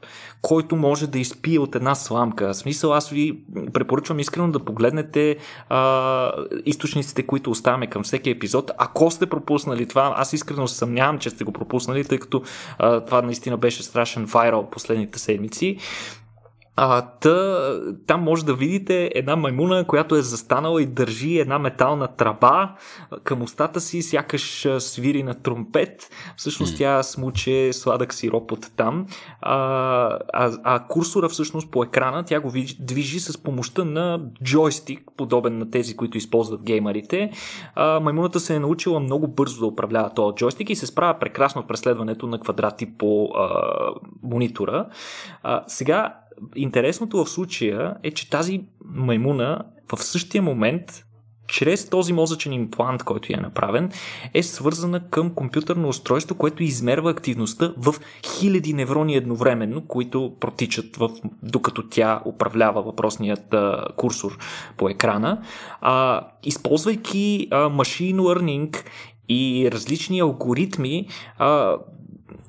[0.47, 2.49] който може да изпие от една сламка.
[2.49, 3.39] В смисъл, аз ви
[3.73, 5.37] препоръчвам искрено да погледнете
[5.69, 6.33] а,
[6.67, 8.71] източниците, които оставяме към всеки епизод.
[8.79, 12.43] Ако сте пропуснали това, аз искрено съмнявам, че сте го пропуснали, тъй като
[12.79, 15.79] а, това наистина беше страшен вайрал последните седмици.
[16.79, 22.09] А, та, там може да видите една маймуна, която е застанала и държи една метална
[22.09, 22.71] траба
[23.25, 26.11] към устата си, сякаш свири на тромпет.
[26.37, 29.07] Всъщност тя смуче сладък сироп от там.
[29.41, 29.57] А,
[30.33, 35.71] а, а курсора всъщност по екрана тя го движи с помощта на джойстик, подобен на
[35.71, 37.31] тези, които използват геймерите.
[37.75, 41.67] А, маймуната се е научила много бързо да управлява този джойстик и се справя прекрасно
[41.67, 43.49] преследването на квадрати по а,
[44.23, 44.87] монитора.
[45.43, 46.15] А, сега
[46.57, 51.07] Интересното в случая е, че тази маймуна в същия момент
[51.49, 53.93] чрез този мозъчен имплант, който е направен,
[54.35, 57.95] е свързана към компютърно устройство, което измерва активността в
[58.27, 61.11] хиляди неврони едновременно, които протичат в,
[61.43, 64.39] докато тя управлява въпросният а, курсор
[64.77, 65.43] по екрана.
[65.81, 68.85] А, използвайки а, machine learning
[69.29, 71.77] и различни алгоритми, а,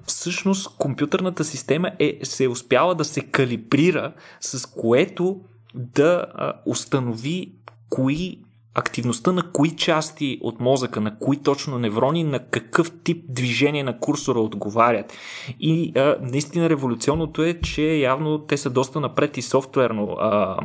[0.07, 5.41] всъщност компютърната система е, се е успяла да се калибрира, с което
[5.75, 7.51] да а, установи
[7.89, 8.39] кои
[8.79, 13.99] активността на кои части от мозъка, на кои точно неврони, на какъв тип движение на
[13.99, 15.13] курсора отговарят.
[15.59, 20.57] И а, наистина революционното е, че явно те са доста напред и софтуерно а,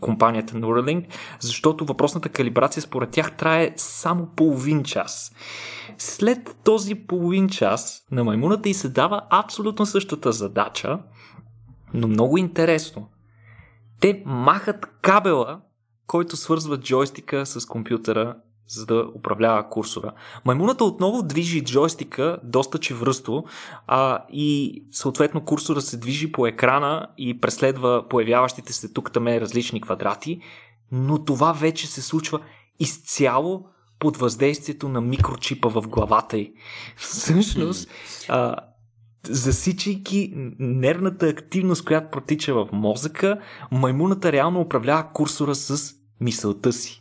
[0.00, 1.04] компанията Neuralink,
[1.40, 5.32] защото въпросната калибрация според тях трае само половин час.
[6.02, 10.98] След този половин час на маймуната и се дава абсолютно същата задача,
[11.94, 13.08] но много интересно.
[14.00, 15.60] Те махат кабела,
[16.06, 18.36] който свързва джойстика с компютъра,
[18.68, 20.12] за да управлява курсора.
[20.44, 23.44] Маймуната отново движи джойстика доста чевръсто
[23.86, 29.80] а, и съответно курсора се движи по екрана и преследва появяващите се тук там различни
[29.80, 30.40] квадрати,
[30.92, 32.40] но това вече се случва
[32.78, 33.66] изцяло
[34.00, 36.52] под въздействието на микрочипа в главата й.
[36.96, 37.90] Всъщност,
[38.28, 38.56] а,
[39.28, 43.40] засичайки нервната активност, която протича в мозъка,
[43.72, 46.99] маймуната реално управлява курсора с мисълта си.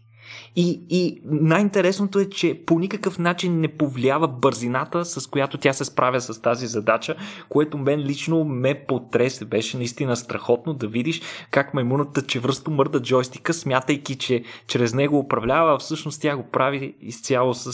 [0.61, 5.85] И, и най-интересното е, че по никакъв начин не повлиява бързината, с която тя се
[5.85, 7.15] справя с тази задача,
[7.49, 9.45] което мен лично ме потресе.
[9.45, 15.73] Беше наистина страхотно да видиш как маймуната чевръсто мърда джойстика, смятайки, че чрез него управлява,
[15.73, 17.73] а всъщност тя го прави изцяло с,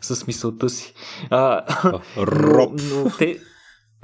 [0.00, 0.94] с мисълта си.
[1.30, 1.62] А,
[2.18, 2.72] Роб.
[2.90, 3.38] но, но те,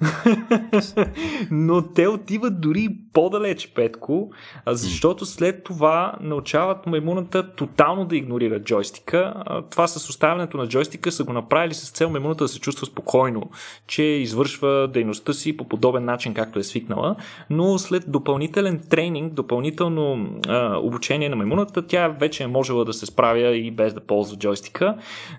[1.51, 4.31] Но те отиват дори по-далеч, Петко,
[4.67, 9.35] защото след това научават маймуната тотално да игнорира джойстика.
[9.71, 13.51] Това с оставянето на джойстика са го направили с цел маймуната да се чувства спокойно,
[13.87, 17.17] че извършва дейността си по подобен начин, както е свикнала,
[17.51, 23.07] но след допълнителен тренинг, допълнително а, обучение на маймуната, тя вече е можела да се
[23.07, 24.97] справя и без да ползва джойстика,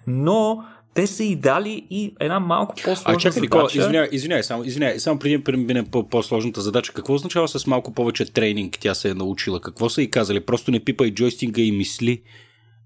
[0.07, 0.63] но
[0.93, 3.77] те са и дали и една малко по-сложна а, чакай, задача.
[3.77, 6.93] Извинявай, извинявай, само, извинявай, само преди преминем по по-сложната задача.
[6.93, 9.61] Какво означава с малко повече тренинг тя се е научила?
[9.61, 10.39] Какво са и казали?
[10.39, 12.21] Просто не пипай джойстинга и мисли.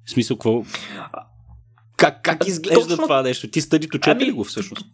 [0.05, 0.63] В смисъл, какво...
[1.97, 3.03] Как, как изглежда Точно...
[3.03, 3.47] това нещо?
[3.47, 4.25] Ти стадито чете ами...
[4.25, 4.85] ли го всъщност?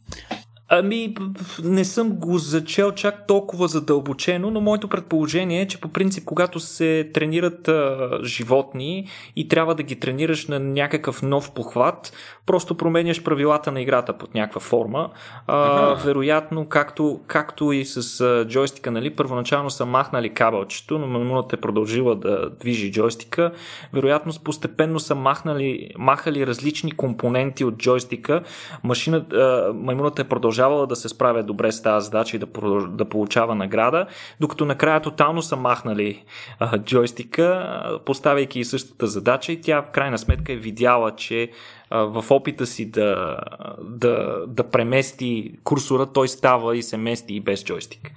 [0.74, 1.16] Ами,
[1.64, 6.60] не съм го зачел чак толкова задълбочено, но моето предположение е, че по принцип, когато
[6.60, 12.14] се тренират а, животни и трябва да ги тренираш на някакъв нов похват,
[12.46, 15.10] просто променяш правилата на играта под някаква форма.
[15.48, 21.56] А, вероятно, както, както и с а, джойстика, нали, първоначално са махнали кабелчето, но маймуната
[21.56, 23.52] е продължила да движи джойстика.
[23.94, 28.44] Вероятно, постепенно са махнали, махали различни компоненти от джойстика.
[28.84, 30.28] Машина, а, маймуната е
[30.62, 32.48] продължавала да се справя добре с тази задача и да,
[32.88, 34.06] да получава награда,
[34.40, 36.24] докато накрая тотално са махнали
[36.60, 41.50] а, джойстика, поставяйки и същата задача и тя в крайна сметка е видяла, че
[41.92, 43.38] в опита си да,
[43.82, 48.12] да, да премести курсора, той става и се мести и без джойстик.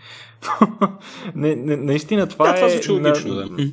[1.35, 2.81] не, не, наистина това да, е...
[2.81, 3.73] Това логично, на, да.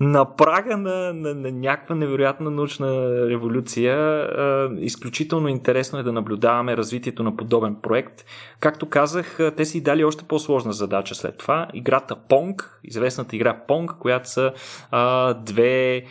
[0.00, 2.88] На прага на, на, на някаква невероятна научна
[3.28, 8.24] революция, а, изключително интересно е да наблюдаваме развитието на подобен проект.
[8.60, 11.68] Както казах, те си дали още по-сложна задача след това.
[11.74, 14.52] Играта Pong, известната игра Pong, която са
[14.90, 16.04] а, две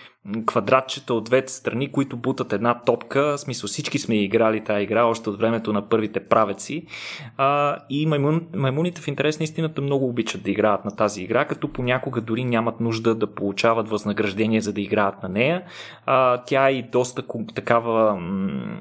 [0.45, 3.21] квадратчета от двете страни, които бутат една топка.
[3.21, 6.85] В смисъл всички сме играли тази игра още от времето на първите правеци.
[7.37, 11.45] А, и маймун, маймуните в интерес на истината много обичат да играят на тази игра,
[11.45, 15.63] като понякога дори нямат нужда да получават възнаграждение за да играят на нея.
[16.05, 17.23] А, тя е и доста
[17.55, 18.79] такава м-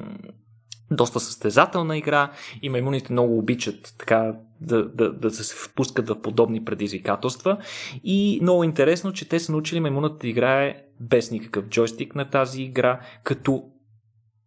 [0.91, 2.31] доста състезателна игра
[2.63, 7.59] и маймуните много обичат така да, да, да се впускат в подобни предизвикателства.
[8.05, 12.63] И много интересно, че те са научили маймуната да играе без никакъв джойстик на тази
[12.63, 13.65] игра, като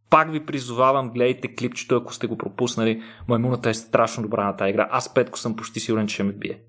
[0.09, 3.01] пак ви призовавам, гледайте клипчето, ако сте го пропуснали.
[3.27, 4.87] Маймуната е страшно добра на тази игра.
[4.91, 6.59] Аз петко съм почти сигурен, че ще ме бие.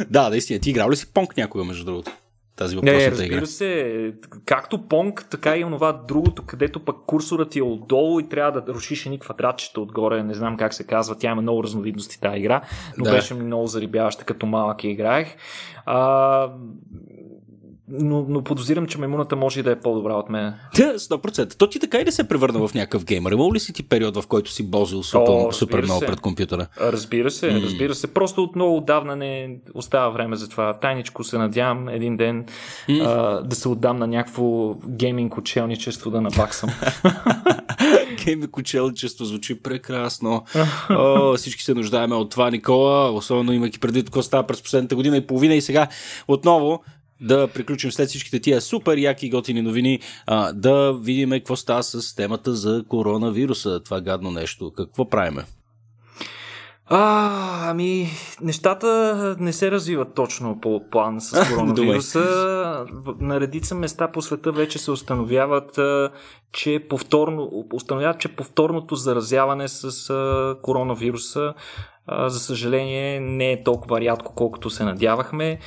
[0.10, 0.60] да, наистина.
[0.60, 2.10] Ти играл ли си понк някога, между другото?
[2.58, 3.46] Тази въпросната не, разбира игра.
[3.46, 4.12] се,
[4.44, 8.74] както Понг, така и онова другото, където пък курсорът ти е отдолу и трябва да
[8.74, 12.62] рушиш едни квадратчета отгоре, не знам как се казва, тя има много разновидности тази игра,
[12.98, 13.10] но да.
[13.10, 15.36] беше ми много зарибяваща като малък и играех.
[15.86, 16.50] А,
[17.90, 20.54] но, но подозирам, че маймуната може и да е по-добра от мен.
[20.76, 21.54] Да, 100%.
[21.54, 23.32] То ти така и да се превърна в някакъв геймер.
[23.32, 26.66] Имал ли си ти период, в който си бозил супер, О, супер много пред компютъра?
[26.80, 27.64] Разбира се, mm.
[27.64, 28.06] разбира се.
[28.06, 30.74] Просто от много отдавна не остава време за това.
[30.74, 32.44] Тайничко се надявам един ден
[32.88, 33.06] mm.
[33.06, 36.70] а, да се отдам на някакво гейминг учелничество да набаксам.
[38.24, 40.44] гейминг учелничество звучи прекрасно.
[40.90, 45.16] О, всички се нуждаеме от това, Никола, особено имайки преди какво става през последната година
[45.16, 45.86] и половина и сега
[46.28, 46.82] отново
[47.20, 52.14] да приключим след всичките тия супер яки готини новини, а, да видим какво става с
[52.14, 54.72] темата за коронавируса, това гадно нещо.
[54.76, 55.44] Какво правиме?
[56.90, 58.10] А, ами,
[58.40, 62.86] нещата не се развиват точно по план с коронавируса.
[63.20, 65.78] На редица места по света вече се установяват,
[66.52, 71.54] че повторно, установяват, че повторното заразяване с коронавируса
[72.26, 75.58] за съжаление не е толкова рядко, колкото се надявахме.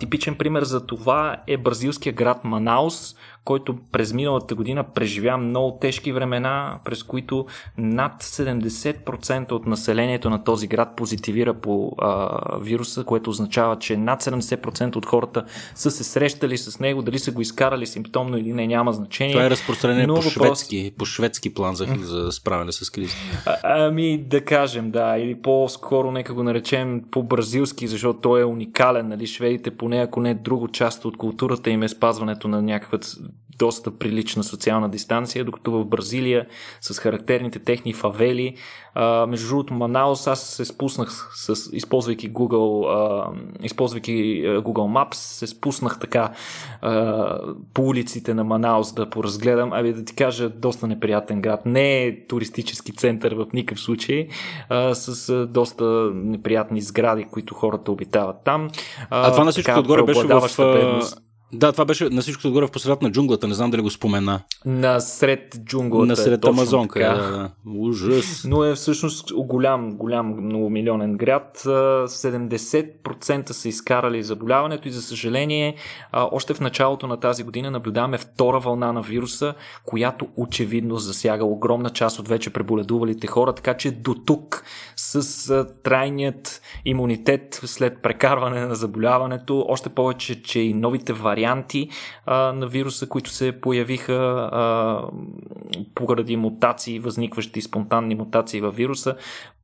[0.00, 6.12] Типичен пример за това е бразилския град Манаус, който през миналата година преживя много тежки
[6.12, 7.46] времена, през които
[7.78, 14.22] над 70% от населението на този град позитивира по а, вируса, което означава, че над
[14.22, 18.66] 70% от хората са се срещали с него, дали са го изкарали симптомно или не,
[18.66, 19.34] няма значение.
[19.34, 20.32] Това е разпространение по, въпрос...
[20.32, 23.14] шведски, по шведски план за, за справяне с криза.
[23.46, 29.08] А, ами да кажем, да, или по-скоро нека го наречем по-бразилски, защото той е уникален,
[29.08, 32.98] нали, шведите поне ако не е друго част от културата им е спазването на някаква
[33.58, 36.46] доста прилична социална дистанция, докато в Бразилия
[36.80, 38.56] с характерните техни фавели.
[38.94, 44.12] А, между другото, Манаус, аз се спуснах, с, използвайки, Google, а, използвайки
[44.44, 46.32] Google Maps, се спуснах така
[46.80, 47.38] а,
[47.74, 49.70] по улиците на Манаус да поразгледам.
[49.72, 51.66] Ами да ти кажа, доста неприятен град.
[51.66, 54.28] Не е туристически център в никакъв случай,
[54.68, 58.70] а, с а, доста неприятни сгради, които хората обитават там.
[59.10, 60.48] А, а това на всичко отгоре беше в...
[60.58, 61.22] Бедност
[61.54, 64.40] да, това беше на всичкото отгоре в посред на джунглата, не знам дали го спомена.
[64.64, 66.06] Насред джунглата.
[66.06, 67.14] Насред Амазонка, така.
[67.14, 67.50] да, да.
[67.78, 68.44] Ужас.
[68.48, 71.62] Но е всъщност голям, голям многомилионен град.
[71.64, 75.74] 70% са изкарали заболяването и за съжаление
[76.12, 81.90] още в началото на тази година наблюдаваме втора вълна на вируса, която очевидно засяга огромна
[81.90, 84.64] част от вече преболедувалите хора, така че до тук
[84.96, 91.88] с трайният имунитет след прекарване на заболяването, още повече, че и новите варианти варианти
[92.26, 94.12] а, на вируса, които се появиха
[94.52, 95.02] а,
[95.94, 99.16] поради мутации, възникващи спонтанни мутации във вируса,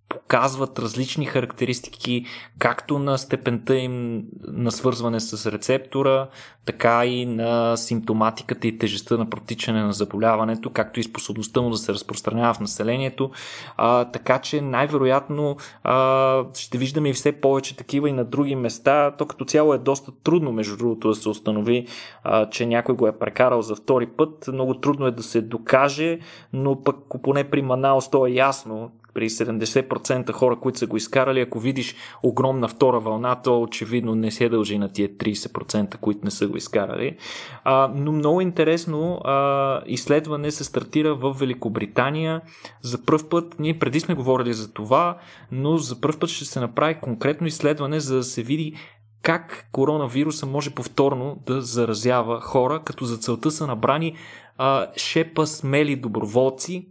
[0.09, 2.25] показват различни характеристики,
[2.59, 6.29] както на степента им на свързване с рецептора,
[6.65, 11.77] така и на симптоматиката и тежестта на протичане на заболяването, както и способността му да
[11.77, 13.31] се разпространява в населението.
[13.77, 19.11] А, така че най-вероятно а, ще виждаме и все повече такива и на други места.
[19.19, 21.87] То като цяло е доста трудно, между другото, да се установи,
[22.25, 24.49] а, че някой го е прекарал за втори път.
[24.53, 26.19] Много трудно е да се докаже,
[26.53, 31.41] но пък поне при Манаус то е ясно, при 70% хора, които са го изкарали,
[31.41, 36.31] ако видиш огромна втора вълна, то очевидно не се дължи на тия 30%, които не
[36.31, 37.17] са го изкарали.
[37.65, 42.41] А, но много интересно а, изследване се стартира в Великобритания.
[42.83, 45.19] За първ път, ние преди сме говорили за това,
[45.53, 48.75] но за първ път ще се направи конкретно изследване, за да се види
[49.23, 54.15] как коронавируса може повторно да заразява хора, като за целта са набрани
[54.59, 56.89] а, шепа смели доброволци,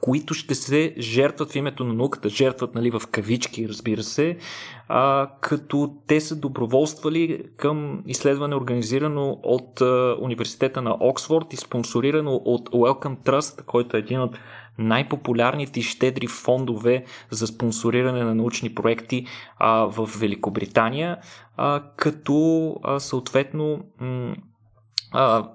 [0.00, 4.36] които ще се жертват в името на науката, жертват нали, в кавички, разбира се,
[4.88, 12.34] а, като те са доброволствали към изследване, организирано от а, Университета на Оксфорд и спонсорирано
[12.44, 14.38] от Wellcome Trust, който е един от
[14.78, 19.26] най-популярните и щедри фондове за спонсориране на научни проекти
[19.58, 21.18] а, в Великобритания,
[21.56, 24.34] а, като а, съответно м-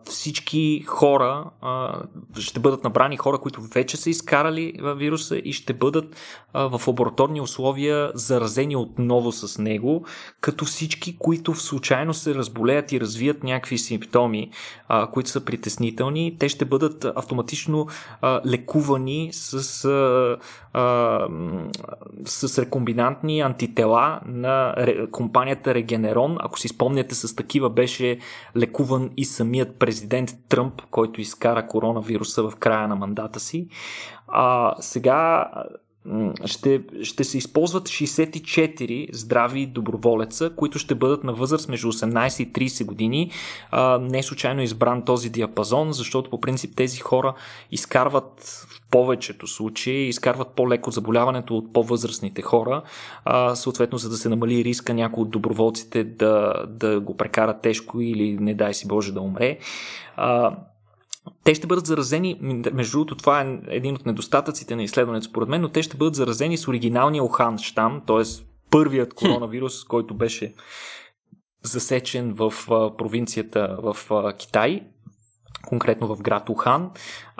[0.05, 2.01] всички хора, а,
[2.39, 6.15] ще бъдат набрани хора, които вече са изкарали вируса и ще бъдат
[6.53, 10.05] а, в лабораторни условия заразени отново с него,
[10.41, 14.51] като всички, които в случайно се разболеят и развият някакви симптоми,
[14.87, 17.87] а, които са притеснителни, те ще бъдат автоматично
[18.21, 20.37] а, лекувани с, а,
[20.73, 21.27] а,
[22.25, 24.75] с рекомбинантни антитела на
[25.11, 26.37] компанията Регенерон.
[26.39, 28.19] Ако си спомняте, с такива беше
[28.55, 33.67] лекуван и самият президент Тръмп, който изкара коронавируса в края на мандата си.
[34.27, 35.49] А, сега
[36.45, 42.69] ще, ще се използват 64 здрави доброволеца, които ще бъдат на възраст между 18 и
[42.69, 43.31] 30 години.
[43.71, 47.33] А, не е случайно избран този диапазон, защото по принцип тези хора
[47.71, 52.81] изкарват в повечето случаи, изкарват по-леко заболяването от по-възрастните хора,
[53.25, 58.01] а, съответно за да се намали риска някой от доброволците да, да го прекара тежко
[58.01, 59.57] или не дай си Боже да умре.
[60.15, 60.55] А,
[61.43, 62.37] те ще бъдат заразени,
[62.73, 66.15] между другото това е един от недостатъците на изследването според мен, но те ще бъдат
[66.15, 68.23] заразени с оригиналния Охан штам, т.е.
[68.71, 70.53] първият коронавирус, който беше
[71.63, 72.53] засечен в
[72.97, 73.97] провинцията в
[74.37, 74.83] Китай
[75.67, 76.91] конкретно в град Ухан,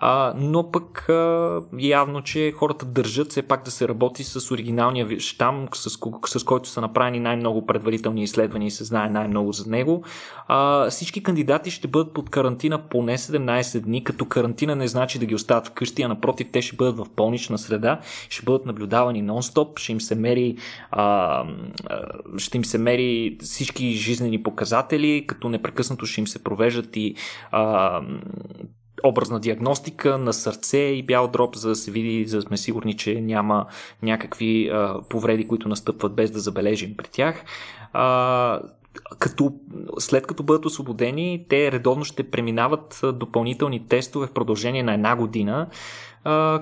[0.04, 5.20] а, но пък а, явно, че хората държат все пак да се работи с оригиналния
[5.20, 5.89] щам, с,
[6.26, 10.04] с който са направени най-много предварителни изследвания и се знае най-много за него.
[10.47, 15.26] А, всички кандидати ще бъдат под карантина поне 17 дни, като карантина не значи да
[15.26, 17.99] ги оставят вкъщи, а напротив, те ще бъдат в болнична среда,
[18.30, 20.58] ще бъдат наблюдавани нон-стоп, ще им се мери,
[20.91, 21.43] а,
[22.38, 27.16] ще им се мери всички жизнени показатели, като непрекъснато ще им се провеждат и
[27.52, 28.02] а,
[29.04, 32.97] образна диагностика на сърце и бял дроб, за да се види, за да сме сигурни,
[32.97, 33.66] че няма
[34.02, 37.43] някакви а, повреди, които настъпват без да забележим при тях.
[37.93, 38.60] А,
[39.20, 39.54] като,
[39.99, 45.68] след като бъдат освободени, те редовно ще преминават допълнителни тестове в продължение на една година,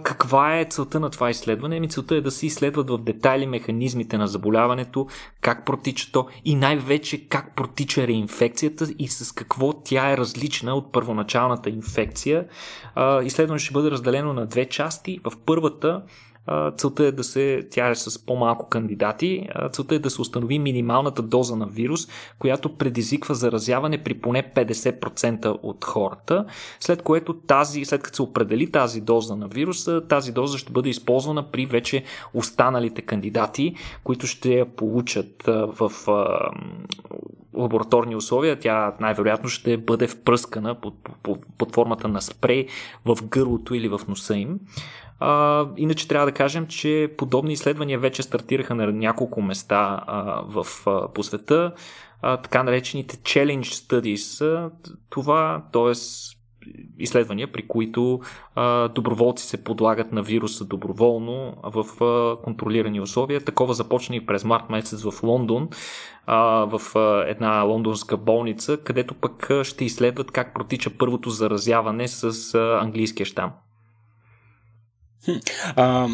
[0.04, 1.78] каква е целта на това изследване?
[1.78, 5.08] Ами целта е да се изследват в детайли механизмите на заболяването,
[5.42, 10.92] как протича то и най-вече как протича реинфекцията и с какво тя е различна от
[10.92, 12.46] първоначалната инфекция.
[12.96, 15.20] А, изследването ще бъде разделено на две части.
[15.24, 16.02] В първата
[16.78, 21.22] Целта е да се, тя е с по-малко кандидати, целта е да се установи минималната
[21.22, 22.08] доза на вирус,
[22.40, 26.46] която предизвиква заразяване при поне 50% от хората,
[26.80, 30.90] след което тази, след като се определи тази доза на вируса, тази доза ще бъде
[30.90, 35.92] използвана при вече останалите кандидати, които ще я получат в
[37.58, 38.60] лабораторни условия.
[38.60, 40.94] Тя най-вероятно ще бъде впръскана под,
[41.24, 42.68] под, под формата на спрей
[43.06, 44.60] в гърлото или в носа им.
[45.20, 50.66] А, иначе трябва да кажем, че подобни изследвания вече стартираха на няколко места а, в,
[50.86, 51.74] а, по света.
[52.22, 54.70] А, така наречените challenge studies.
[55.10, 55.94] Това, т.е.
[57.00, 58.20] изследвания, при които
[58.56, 63.42] а, доброволци се подлагат на вируса доброволно в а, контролирани условия.
[63.42, 65.70] Такова започна и през март месец в Лондон,
[66.26, 72.54] а, в а, една лондонска болница, където пък ще изследват как протича първото заразяване с
[72.54, 73.52] а, английския щам.
[75.76, 76.08] А,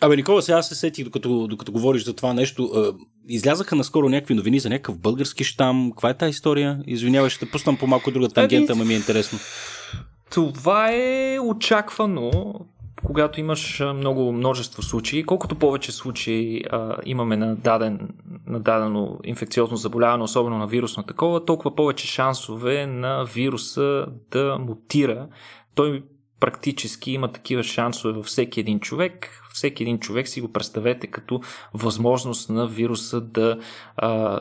[0.00, 2.94] Абе, Никола, сега се сетих, докато, докато говориш за това нещо.
[3.28, 5.90] Излязаха наскоро някакви новини за някакъв български щам.
[5.90, 6.82] Каква е тази история?
[6.86, 9.38] Извинявай, ще пуснам по малко друга тангента, ама ми е интересно.
[10.30, 12.30] Това е очаквано,
[13.04, 15.24] когато имаш много множество случаи.
[15.24, 18.08] Колкото повече случаи а, имаме на, даден,
[18.46, 25.28] на дадено инфекциозно заболяване, особено на вирусно такова, толкова повече шансове на вируса да мутира.
[25.74, 26.02] Той
[26.40, 29.30] практически има такива шансове във всеки един човек.
[29.52, 31.40] Всеки един човек си го представете като
[31.74, 33.58] възможност на вируса да,
[33.96, 34.40] а,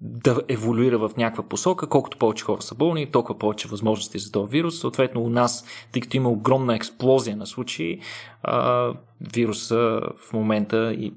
[0.00, 1.88] да еволюира в някаква посока.
[1.88, 4.80] Колкото повече хора са болни, толкова повече възможности за този вирус.
[4.80, 8.00] Съответно, у нас, тъй като има огромна експлозия на случаи,
[8.42, 11.14] а, вируса в момента и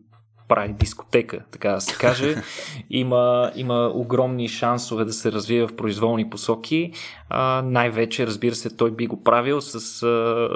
[0.52, 2.36] прави дискотека, така да се каже.
[2.90, 6.92] Има, има огромни шансове да се развие в произволни посоки.
[7.30, 10.50] А, най-вече, разбира се, той би го правил с а,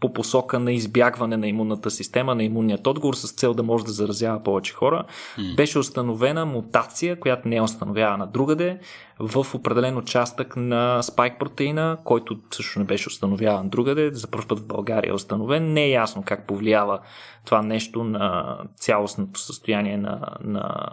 [0.00, 3.92] по посока на избягване на имунната система, на имунният отговор, с цел да може да
[3.92, 5.04] заразява повече хора.
[5.38, 5.56] Mm.
[5.56, 8.78] Беше установена мутация, която не е установявана другаде,
[9.20, 14.58] в определен участък на спайк протеина, който също не беше установяван другаде, за първ път
[14.58, 15.72] в България е установен.
[15.72, 16.98] Не е ясно как повлиява
[17.44, 20.88] това нещо на цялостното състояние на, на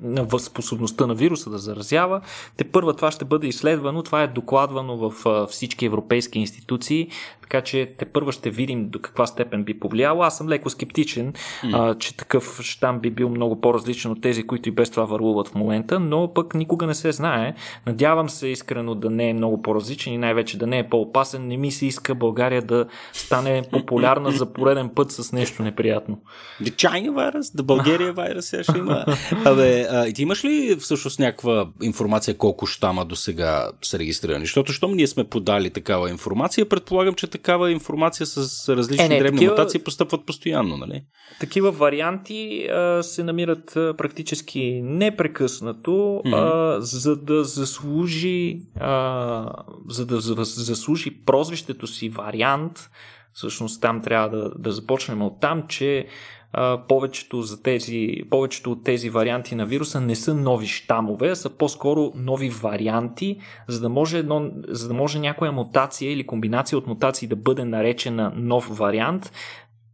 [0.00, 2.20] на способността на вируса да заразява.
[2.56, 7.08] Те първа това ще бъде изследвано, това е докладвано в всички европейски институции,
[7.42, 10.22] така че те първа ще видим до каква степен би повлияло.
[10.22, 11.92] Аз съм леко скептичен, mm.
[11.92, 15.48] а, че такъв щам би бил много по-различен от тези, които и без това върлуват
[15.48, 17.54] в момента, но пък никога не се знае.
[17.86, 21.48] Надявам се искрено да не е много по-различен и най-вече да не е по-опасен.
[21.48, 26.18] Не ми се иска България да стане популярна за пореден път с нещо неприятно.
[26.62, 29.04] The China virus, the Bulgaria virus сега ще има.
[29.44, 34.44] Абе, а, и ти имаш ли всъщност някаква информация колко щама до сега са регистрирани?
[34.44, 39.18] Защото щом ние сме подали такава информация, предполагам, че такава информация с различни е, не,
[39.18, 41.02] древни такива, мутации постъпват постоянно, нали?
[41.40, 46.78] Такива варианти а, се намират а, практически непрекъснато, mm-hmm.
[46.78, 49.52] а, за да заслужи а,
[49.88, 52.90] за да заслужи прозвището си вариант
[53.38, 56.06] Всъщност там трябва да, да започнем от там, че
[56.52, 61.36] а, повечето, за тези, повечето от тези варианти на вируса не са нови щамове, а
[61.36, 63.38] са по-скоро нови варианти,
[63.68, 67.64] за да може, едно, за да може някоя мутация или комбинация от мутации да бъде
[67.64, 69.32] наречена нов вариант,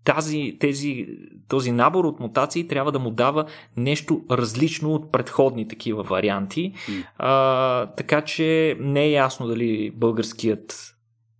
[0.05, 1.07] тази, тези,
[1.49, 3.45] този набор от мутации трябва да му дава
[3.77, 6.73] нещо различно от предходни такива варианти.
[6.73, 7.05] Mm.
[7.19, 10.95] А, така че не е ясно дали българският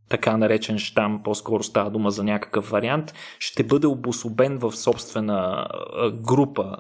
[0.09, 5.67] така наречен щам, по-скоро става дума за някакъв вариант, ще бъде обособен в собствена
[6.13, 6.77] група,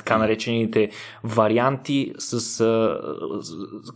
[0.00, 0.90] така наречените
[1.24, 3.00] варианти, с, а,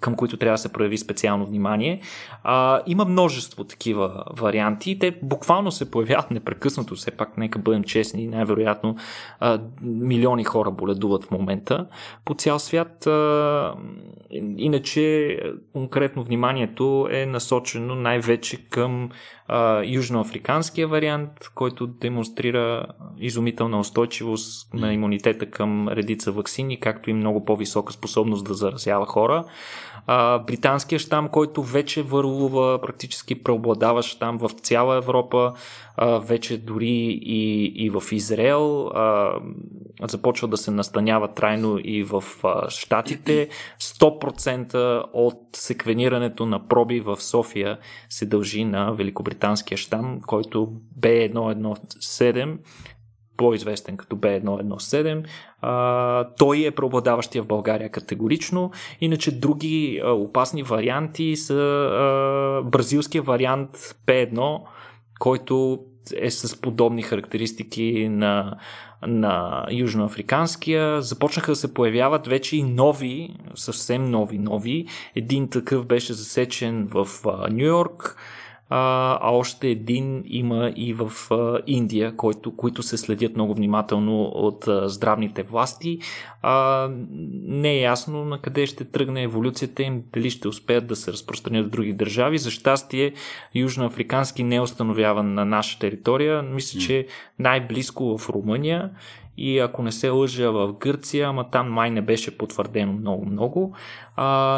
[0.01, 2.01] към които трябва да се прояви специално внимание.
[2.43, 4.99] А, има множество такива варианти.
[4.99, 6.95] Те буквално се появяват непрекъснато.
[6.95, 8.97] Все пак, нека бъдем честни, най-вероятно
[9.41, 11.87] а, милиони хора боледуват в момента
[12.25, 13.07] по цял свят.
[13.07, 13.75] А,
[14.57, 15.39] иначе,
[15.73, 19.11] конкретно вниманието е насочено най-вече към
[19.49, 22.87] а, южноафриканския вариант, който демонстрира
[23.19, 29.45] изумителна устойчивост на имунитета към редица вакцини, както и много по-висока способност да заразява хора.
[30.07, 35.53] А, британския щам, който вече върлува практически преобладаващ щам в цяла Европа,
[35.97, 39.33] а, вече дори и, и в Израел, а,
[40.03, 43.49] започва да се настанява трайно и в а, Штатите.
[43.81, 47.79] 100% от секвенирането на проби в София
[48.09, 52.59] се дължи на великобританския щам, който B117
[53.37, 55.25] по-известен като B117.
[55.61, 58.71] А, той е преобладаващия в България категорично.
[59.01, 63.71] Иначе други а, опасни варианти са а, бразилския вариант
[64.07, 64.61] P1,
[65.19, 65.79] който
[66.17, 68.57] е с подобни характеристики на,
[69.07, 71.03] на южноафриканския.
[71.03, 74.87] Започнаха да се появяват вече и нови, съвсем нови, нови.
[75.15, 77.09] Един такъв беше засечен в
[77.51, 78.17] Нью Йорк
[78.71, 84.23] а, а още един има и в а, Индия, който, които се следят много внимателно
[84.23, 85.99] от а, здравните власти.
[86.43, 86.89] А,
[87.43, 91.67] не е ясно на къде ще тръгне еволюцията им, дали ще успеят да се разпространят
[91.67, 92.39] в други държави.
[92.39, 93.13] За щастие,
[93.55, 96.43] южноафрикански не е установяван на наша територия.
[96.43, 97.07] Мисля, че
[97.39, 98.91] най-близко в Румъния
[99.37, 103.75] и ако не се лъжа в Гърция, ама там май не беше потвърдено много-много.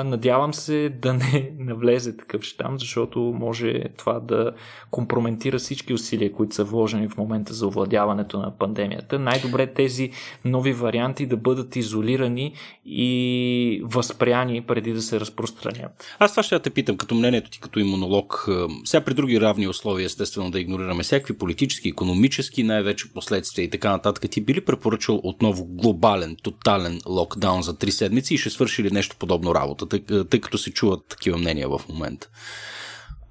[0.04, 4.52] Надявам се да не навлезе такъв щам, защото може това да
[4.90, 9.18] компрометира всички усилия, които са вложени в момента за овладяването на пандемията.
[9.18, 10.10] Най-добре тези
[10.44, 12.52] нови варианти да бъдат изолирани
[12.86, 16.16] и възпряни преди да се разпространят.
[16.18, 18.48] Аз това ще те питам, като мнението ти като имунолог.
[18.84, 23.90] Сега при други равни условия, естествено, да игнорираме всякакви политически, економически, най-вече последствия и така
[23.90, 24.30] нататък.
[24.30, 28.90] Ти би ли препоръчал отново глобален, тотален локдаун за три седмици и ще свърши ли
[28.90, 32.28] нещо подобно работа, тъй, тъй като се чуват такива мнения в момента?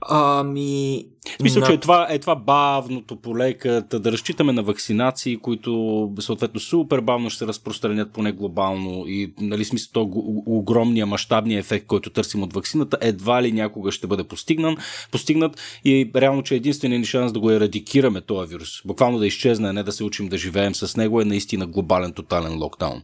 [0.10, 1.06] Ами.
[1.44, 1.66] Мисля, на...
[1.66, 7.30] че е това, е това бавното полеката, да разчитаме на вакцинации, които съответно супер бавно
[7.30, 10.12] ще се разпространят поне глобално и нали, смисъл то
[10.46, 14.78] огромния мащабния ефект, който търсим от вакцината, едва ли някога ще бъде постигнан,
[15.12, 19.70] постигнат и реално, че единственият ни шанс да го ерадикираме този вирус, буквално да изчезне,
[19.70, 23.02] а не да се учим да живеем с него, е наистина глобален тотален локдаун.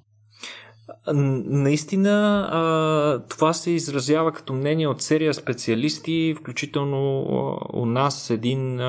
[1.08, 7.22] Наистина, това се изразява като мнение от серия специалисти, включително
[7.74, 8.80] у нас един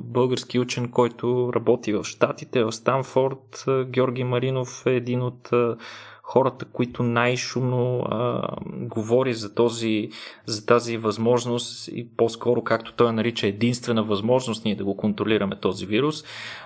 [0.00, 3.64] български учен, който работи в Штатите, в Станфорд.
[3.86, 5.50] Георги Маринов е един от
[6.28, 10.10] хората, които най-шумно а, говори за, този,
[10.46, 15.86] за тази възможност и по-скоро, както той нарича, единствена възможност ние да го контролираме този
[15.86, 16.24] вирус.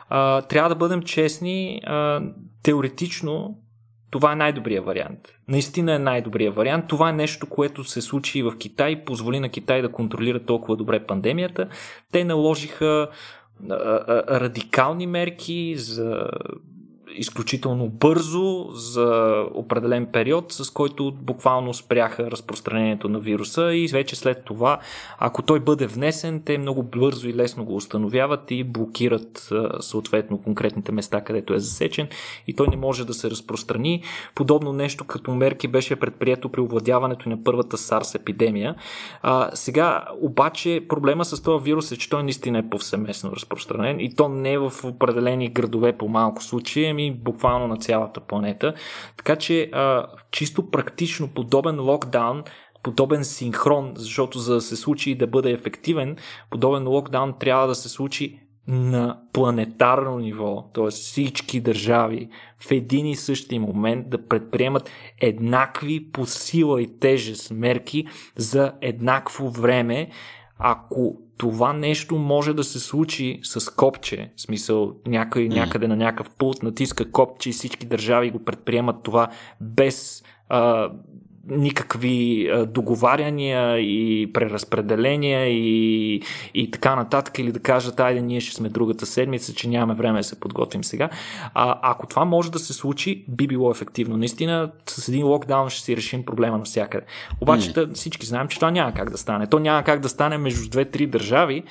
[0.09, 1.80] А, трябва да бъдем честни.
[1.84, 2.22] А,
[2.62, 3.59] теоретично
[4.12, 5.18] това е най-добрият вариант.
[5.48, 6.84] Наистина е най-добрият вариант.
[6.88, 10.76] Това е нещо, което се случи и в Китай, позволи на Китай да контролира толкова
[10.76, 11.68] добре пандемията.
[12.12, 13.08] Те наложиха
[14.28, 16.30] радикални мерки за
[17.14, 24.44] изключително бързо за определен период, с който буквално спряха разпространението на вируса и вече след
[24.44, 24.78] това,
[25.18, 30.92] ако той бъде внесен, те много бързо и лесно го установяват и блокират съответно конкретните
[30.92, 32.08] места, където е засечен
[32.46, 34.02] и той не може да се разпространи.
[34.34, 38.74] Подобно нещо като мерки беше предприето при овладяването на първата SARS епидемия.
[39.22, 44.14] А, сега обаче проблема с този вирус е, че той наистина е повсеместно разпространен и
[44.14, 48.74] то не е в определени градове по малко случаи, ами ами буквално на цялата планета.
[49.16, 52.44] Така че а, чисто практично подобен локдаун
[52.82, 56.16] подобен синхрон, защото за да се случи и да бъде ефективен,
[56.50, 58.38] подобен локдаун трябва да се случи
[58.68, 60.90] на планетарно ниво, т.е.
[60.90, 62.28] всички държави
[62.61, 64.90] в един и същи момент да предприемат
[65.20, 70.11] еднакви по сила и тежест мерки за еднакво време,
[70.59, 76.30] ако това нещо може да се случи с копче, в смисъл някой някъде на някакъв
[76.38, 79.28] пулт натиска копче и всички държави го предприемат това
[79.61, 80.90] без а,
[81.49, 86.22] никакви договаряния и преразпределения и,
[86.55, 90.18] и така нататък, или да кажат, айде, ние ще сме другата седмица, че нямаме време
[90.18, 91.11] да се подготвим сега.
[91.55, 94.16] А, ако това може да се случи, би било ефективно.
[94.16, 97.07] Наистина, с един локдаун ще си решим проблема навсякъде.
[97.40, 97.95] Обаче mm.
[97.95, 99.47] всички знаем, че това няма как да стане.
[99.47, 101.62] То няма как да стане между две-три държави,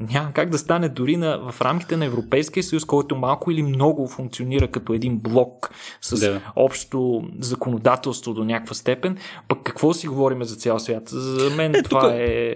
[0.00, 4.08] няма как да стане дори на, в рамките на Европейския съюз, който малко или много
[4.08, 5.70] функционира като един блок
[6.00, 6.40] с да.
[6.56, 9.18] общо законодателство до някаква степен.
[9.48, 11.08] Пък какво си говорим за цял свят?
[11.08, 12.10] За мен е, това тук...
[12.14, 12.54] е...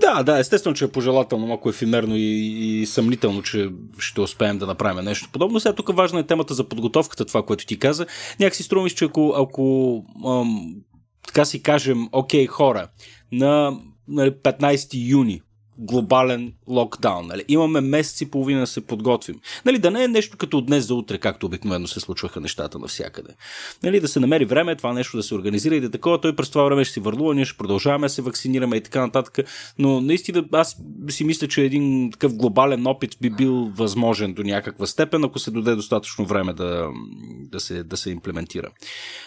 [0.00, 4.66] Да, да, естествено, че е пожелателно, малко ефимерно и, и съмнително, че ще успеем да
[4.66, 5.60] направим нещо подобно.
[5.60, 8.06] Сега тук важна е темата за подготовката, това, което ти каза.
[8.40, 10.74] Някакси струва че ако, ако ам,
[11.26, 12.88] така си кажем, окей, хора,
[13.32, 15.40] на, на 15 юни
[15.78, 17.26] глобален локдаун.
[17.26, 17.44] Нали?
[17.48, 19.40] Имаме месец и половина да се подготвим.
[19.64, 23.34] Нали, да не е нещо като днес за утре, както обикновено се случваха нещата навсякъде.
[23.82, 26.20] Нали, да се намери време, това нещо да се организира и да такова.
[26.20, 29.00] Той през това време ще си върлува, ние ще продължаваме да се вакцинираме и така
[29.00, 29.38] нататък.
[29.78, 30.76] Но наистина аз
[31.08, 35.50] си мисля, че един такъв глобален опит би бил възможен до някаква степен, ако се
[35.50, 36.88] даде достатъчно време да,
[37.50, 38.70] да, се, да се имплементира.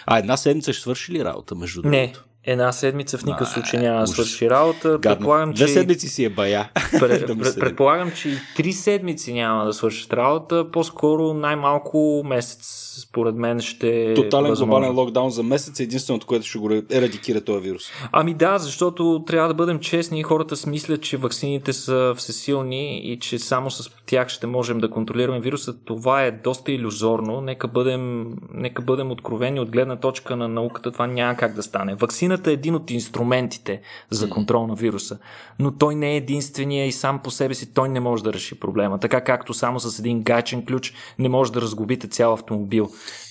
[0.06, 1.98] А една седмица ще свърши ли работа между другото?
[1.98, 5.00] Не, една седмица в никакъв случай няма да свърши работа.
[5.02, 5.64] Предполагам, че...
[5.64, 6.70] Две седмици си е бая.
[7.00, 10.72] Пред, пред, предполагам, че и три седмици няма да свършат работа.
[10.72, 16.60] По-скоро най-малко месец според мен ще Тотален глобален локдаун за месец е единственото, което ще
[16.60, 17.84] го ерадикира този вирус.
[18.12, 20.24] Ами да, защото трябва да бъдем честни.
[20.24, 25.40] Хората смислят, че ваксините са всесилни и че само с тях ще можем да контролираме
[25.40, 25.84] вируса.
[25.86, 27.42] Това е доста иллюзорно.
[27.42, 30.92] Нека бъдем, нека бъдем откровени от гледна точка на науката.
[30.92, 31.96] Това няма как да стане.
[31.96, 35.20] Ваксината е един от инструментите за контрол на вируса,
[35.60, 38.60] но той не е единствения и сам по себе си той не може да реши
[38.60, 39.00] проблема.
[39.00, 42.90] Така както само с един гачен ключ не може да разгубите цял автомобил.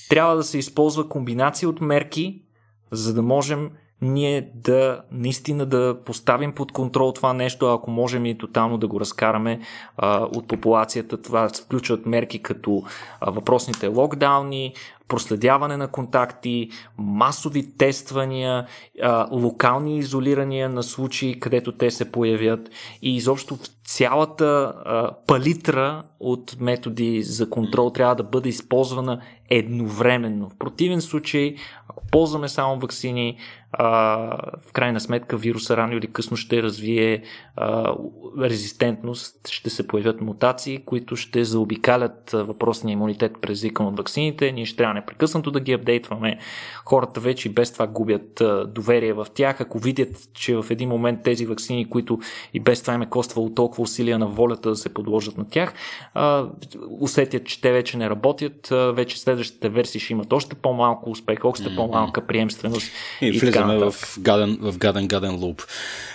[0.08, 2.42] Трябва да се използва комбинация от мерки,
[2.90, 3.70] за да можем
[4.02, 9.00] ние да наистина да поставим под контрол това нещо, ако можем и тотално да го
[9.00, 9.60] разкараме
[9.96, 11.22] а, от популацията.
[11.22, 12.82] Това включват мерки като
[13.20, 14.74] а, въпросните локдауни,
[15.10, 18.66] проследяване на контакти, масови тествания,
[19.32, 22.70] локални изолирания на случаи, където те се появят
[23.02, 24.74] и изобщо цялата
[25.26, 30.48] палитра от методи за контрол трябва да бъде използвана едновременно.
[30.48, 31.54] В противен случай,
[31.88, 33.38] ако ползваме само вакцини,
[33.78, 37.22] в крайна сметка вируса рано или късно ще развие
[38.40, 44.52] резистентност, ще се появят мутации, които ще заобикалят въпросния имунитет, предизвикан от вакцините.
[44.52, 46.38] Ние ще трябва непрекъснато да ги апдейтваме.
[46.84, 49.60] Хората вече без това губят доверие в тях.
[49.60, 52.18] Ако видят, че в един момент тези вакцини, които
[52.54, 55.74] и без това им е коствало толкова усилия на волята да се подложат на тях,
[57.00, 61.74] усетят, че те вече не работят, вече следващите версии ще имат още по-малко успех, още
[61.76, 62.90] по-малка приемственост.
[63.20, 65.62] И, и влизаме в гаден, в гаден, гаден луп.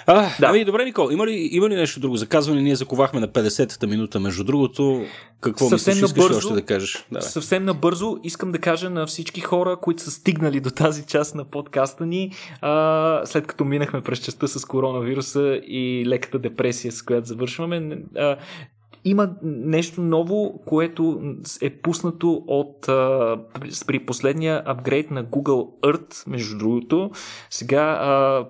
[0.08, 0.48] А, да.
[0.48, 2.18] Ами, добре, Никол, има ли, има ли нещо друго?
[2.18, 5.06] Заказване ние заковахме на 50-та минута, между другото.
[5.42, 7.06] Какво съвсем мислиш, набързо, още да кажеш?
[7.12, 11.36] Да, съвсем набързо искам да кажа на всички хора, които са стигнали до тази част
[11.36, 17.02] на подкаста ни, а, след като минахме през частта с коронавируса и леката депресия, с
[17.02, 18.38] която завършваме, а,
[19.06, 21.22] има нещо ново, което
[21.62, 22.82] е пуснато от
[23.88, 27.12] при последния апгрейд на Google Earth, между другото.
[27.50, 28.00] Сега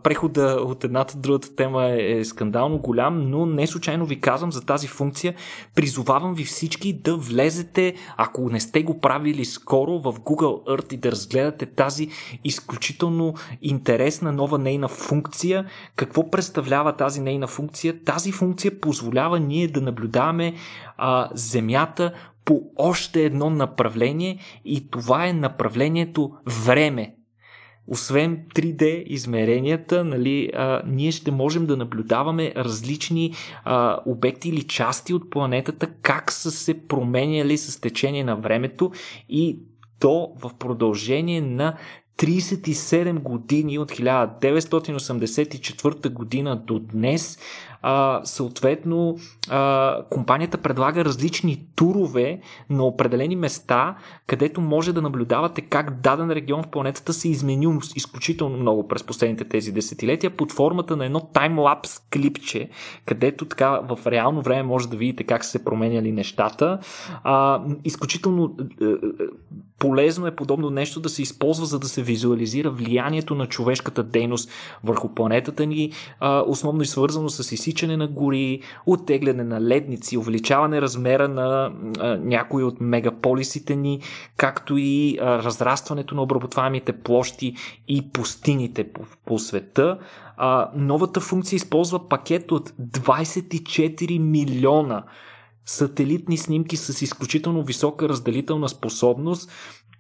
[0.04, 4.66] прехода от едната другата тема е, е скандално голям, но не случайно ви казвам за
[4.66, 5.36] тази функция.
[5.76, 10.98] Призовавам ви всички да влезете, ако не сте го правили скоро, в Google Earth и
[10.98, 12.10] да разгледате тази
[12.44, 15.66] изключително интересна нова нейна функция.
[15.96, 18.04] Какво представлява тази нейна функция?
[18.04, 20.45] Тази функция позволява ние да наблюдаваме
[20.98, 22.14] а, Земята
[22.46, 26.32] по още едно направление и това е направлението
[26.66, 27.16] време.
[27.88, 33.34] Освен 3D измеренията, нали, а, ние ще можем да наблюдаваме различни
[33.64, 38.92] а, обекти или части от планетата, как са се променяли с течение на времето
[39.30, 39.60] и
[40.00, 41.78] то в продължение на
[42.18, 47.40] 37 години от 1984 година до днес
[47.88, 49.18] а, съответно
[49.50, 53.96] а, компанията предлага различни турове на определени места,
[54.28, 59.04] където може да наблюдавате как даден регион в планетата се е изменил изключително много през
[59.04, 62.70] последните тези десетилетия под формата на едно таймлапс клипче,
[63.06, 66.80] където така в реално време може да видите как са се променяли нещата.
[67.24, 68.96] А, изключително е, е,
[69.80, 74.50] полезно е подобно нещо да се използва, за да се визуализира влиянието на човешката дейност
[74.84, 80.82] върху планетата ни, а, основно и свързано с изсичане на гори, оттегляне на ледници, увеличаване
[80.82, 84.02] размера на а, някои от мегаполисите ни,
[84.38, 87.56] както и а, разрастването на обработваемите площи
[87.88, 89.98] и пустините по, по света.
[90.38, 95.04] А, новата функция използва пакет от 24 милиона
[95.66, 99.52] сателитни снимки с изключително висока разделителна способност,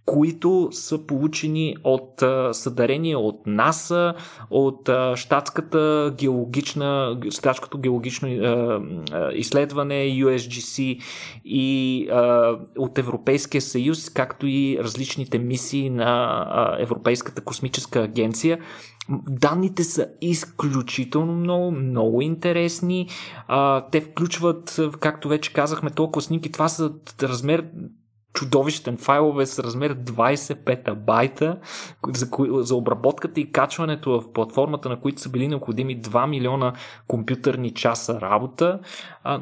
[0.05, 4.13] които са получени от съдарения от НАСА,
[4.49, 8.29] от щатската геологична, щатското геологично
[9.33, 10.99] изследване USGC
[11.45, 12.07] и
[12.77, 18.59] от Европейския съюз, както и различните мисии на Европейската космическа агенция.
[19.29, 23.07] Данните са изключително много, много интересни.
[23.91, 26.51] Те включват, както вече казахме, толкова снимки.
[26.51, 26.91] Това са
[27.23, 27.65] размер
[28.35, 31.57] чудовищен файлове с размер 20 петабайта
[32.13, 36.73] за, за обработката и качването в платформата, на които са били необходими 2 милиона
[37.07, 38.79] компютърни часа работа,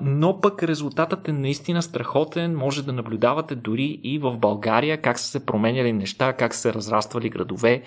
[0.02, 5.28] но пък резултатът е наистина страхотен, може да наблюдавате дори и в България как са
[5.28, 7.82] се променяли неща, как са се разраствали градове,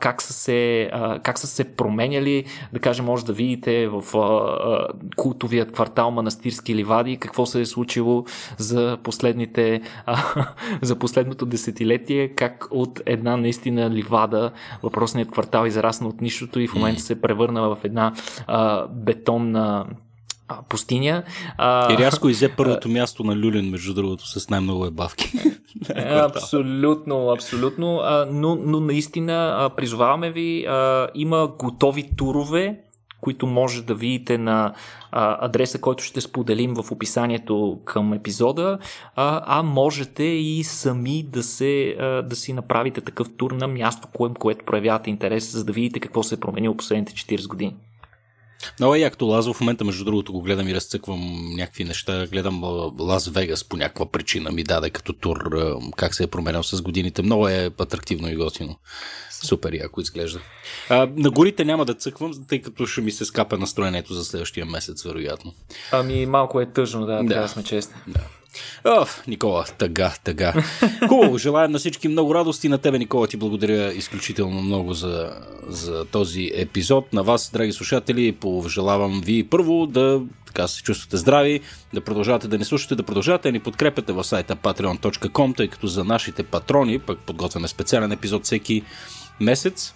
[0.00, 0.90] как, са се,
[1.22, 7.16] как са се променяли, да кажем, може да видите в а, култовият квартал Манастирски ливади,
[7.16, 8.24] какво се е случило
[8.58, 9.80] за последните
[10.10, 10.46] а,
[10.82, 14.50] за последното десетилетие, как от една наистина ливада
[14.82, 18.12] въпросният квартал израсна от нищото и в момента се превърна в една
[18.46, 19.86] а, бетонна
[20.68, 21.22] пустиня.
[21.58, 25.32] А, и рязко изе първото а, място на Люлин, между другото, с най-много ебавки.
[25.96, 27.96] абсолютно, абсолютно.
[27.96, 32.80] А, но, но наистина а, призоваваме ви, а, има готови турове,
[33.20, 34.74] които може да видите на
[35.12, 38.78] адреса, който ще споделим в описанието към епизода,
[39.16, 41.96] а, можете и сами да, се,
[42.28, 46.22] да си направите такъв тур на място, кое, което проявявате интерес, за да видите какво
[46.22, 47.76] се е променило последните 40 години.
[48.78, 49.52] Много е якто Лазо.
[49.52, 52.26] В момента, между другото, го гледам и разцъквам някакви неща.
[52.26, 52.60] Гледам
[53.00, 55.50] Лас Вегас по някаква причина ми даде като тур
[55.96, 57.22] как се е променял с годините.
[57.22, 58.76] Много е атрактивно и готино.
[59.30, 60.40] Супер яко изглежда.
[60.88, 64.66] А, на горите няма да цъквам, тъй като ще ми се скапа настроението за следващия
[64.66, 65.54] месец, вероятно.
[65.92, 67.26] Ами малко е тъжно, да, да.
[67.28, 67.94] трябва да сме честни.
[68.08, 68.20] Да.
[68.84, 70.54] О, Никола, тъга, тъга.
[71.08, 72.68] Хубаво, желая на всички много радости.
[72.68, 75.32] На тебе, Никола, ти благодаря изключително много за,
[75.68, 77.12] за този епизод.
[77.12, 81.60] На вас, драги слушатели, пожелавам ви първо да така се чувствате здрави,
[81.94, 85.86] да продължавате да ни слушате, да продължавате да ни подкрепяте в сайта patreon.com, тъй като
[85.86, 88.82] за нашите патрони пък подготвяме специален епизод всеки
[89.40, 89.94] месец.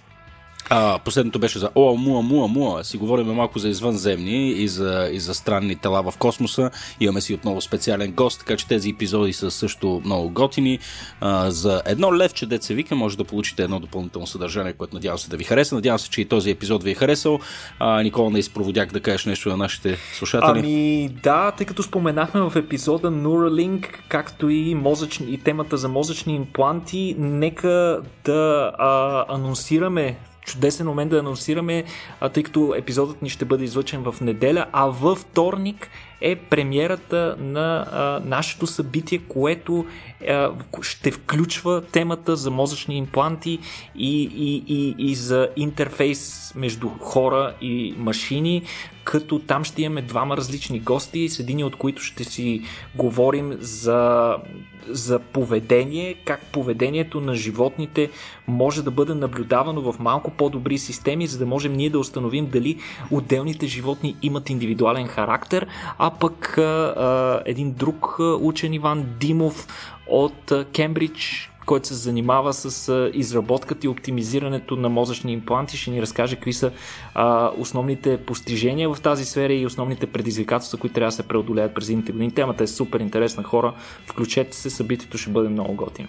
[0.71, 2.85] А, последното беше за О, муа, муа, муа.
[2.85, 6.71] Си говорим малко за извънземни и за, и за странни тела в космоса.
[7.01, 10.79] Имаме си отново специален гост, така че тези епизоди са също много готини.
[11.21, 15.31] А, за едно левче, деца вика, може да получите едно допълнително съдържание, което надявам се
[15.31, 15.75] да ви хареса.
[15.75, 17.41] Надявам се, че и този епизод ви е харесал.
[17.79, 20.59] А, Никола, не изпроводях да кажеш нещо на нашите слушатели.
[20.59, 26.35] Ами да, тъй като споменахме в епизода Neuralink, както и, мозъчни, и темата за мозъчни
[26.35, 31.85] импланти, нека да а, анонсираме чудесен момент да анонсираме,
[32.33, 35.91] тъй като епизодът ни ще бъде излъчен в неделя, а във вторник
[36.21, 39.87] е премиерата на а, нашето събитие, което
[40.29, 40.51] а,
[40.83, 43.59] ще включва темата за мозъчни импланти
[43.97, 48.63] и, и, и, и за интерфейс между хора и машини,
[49.05, 52.63] като там ще имаме двама различни гости, с един от които ще си
[52.95, 54.37] говорим за,
[54.89, 58.11] за поведение, как поведението на животните
[58.49, 62.79] може да бъде наблюдавано в малко по-добри системи, за да можем ние да установим дали
[63.11, 65.67] отделните животни имат индивидуален характер,
[65.99, 69.67] а пък а, един друг учен Иван Димов
[70.07, 75.77] от Кембридж, който се занимава с изработката и оптимизирането на мозъчни импланти.
[75.77, 76.73] Ще ни разкаже какви са
[77.15, 81.89] а, основните постижения в тази сфера и основните предизвикателства, които трябва да се преодолеят през
[81.89, 82.35] едните години.
[82.35, 83.75] Темата е супер интересна хора.
[84.07, 86.09] Включете се, събитието ще бъде много готино.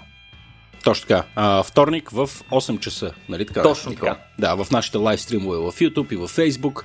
[0.85, 1.23] Точно така.
[1.35, 3.11] А, вторник в 8 часа.
[3.29, 3.61] Нали така?
[3.61, 4.17] Точно така.
[4.39, 6.83] Да, в нашите лайв стримове в YouTube и в Facebook.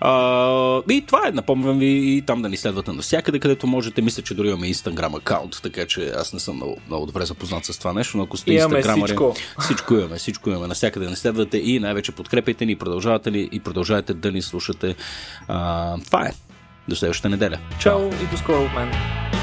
[0.00, 1.30] А, и това е.
[1.30, 4.02] Напомням ви и там да ни следвате навсякъде, където можете.
[4.02, 7.64] Мисля, че дори имаме Instagram аккаунт, така че аз не съм много, много добре запознат
[7.64, 9.36] с това нещо, но ако сте Instagram, всичко.
[9.60, 10.66] всичко имаме, всичко имаме.
[10.66, 14.96] Навсякъде ни следвате и най-вече подкрепяйте ни, продължавате ли и продължавате да ни слушате.
[15.48, 16.32] А, това е.
[16.88, 17.58] До следващата неделя.
[17.80, 19.39] Чао и до скоро от мен.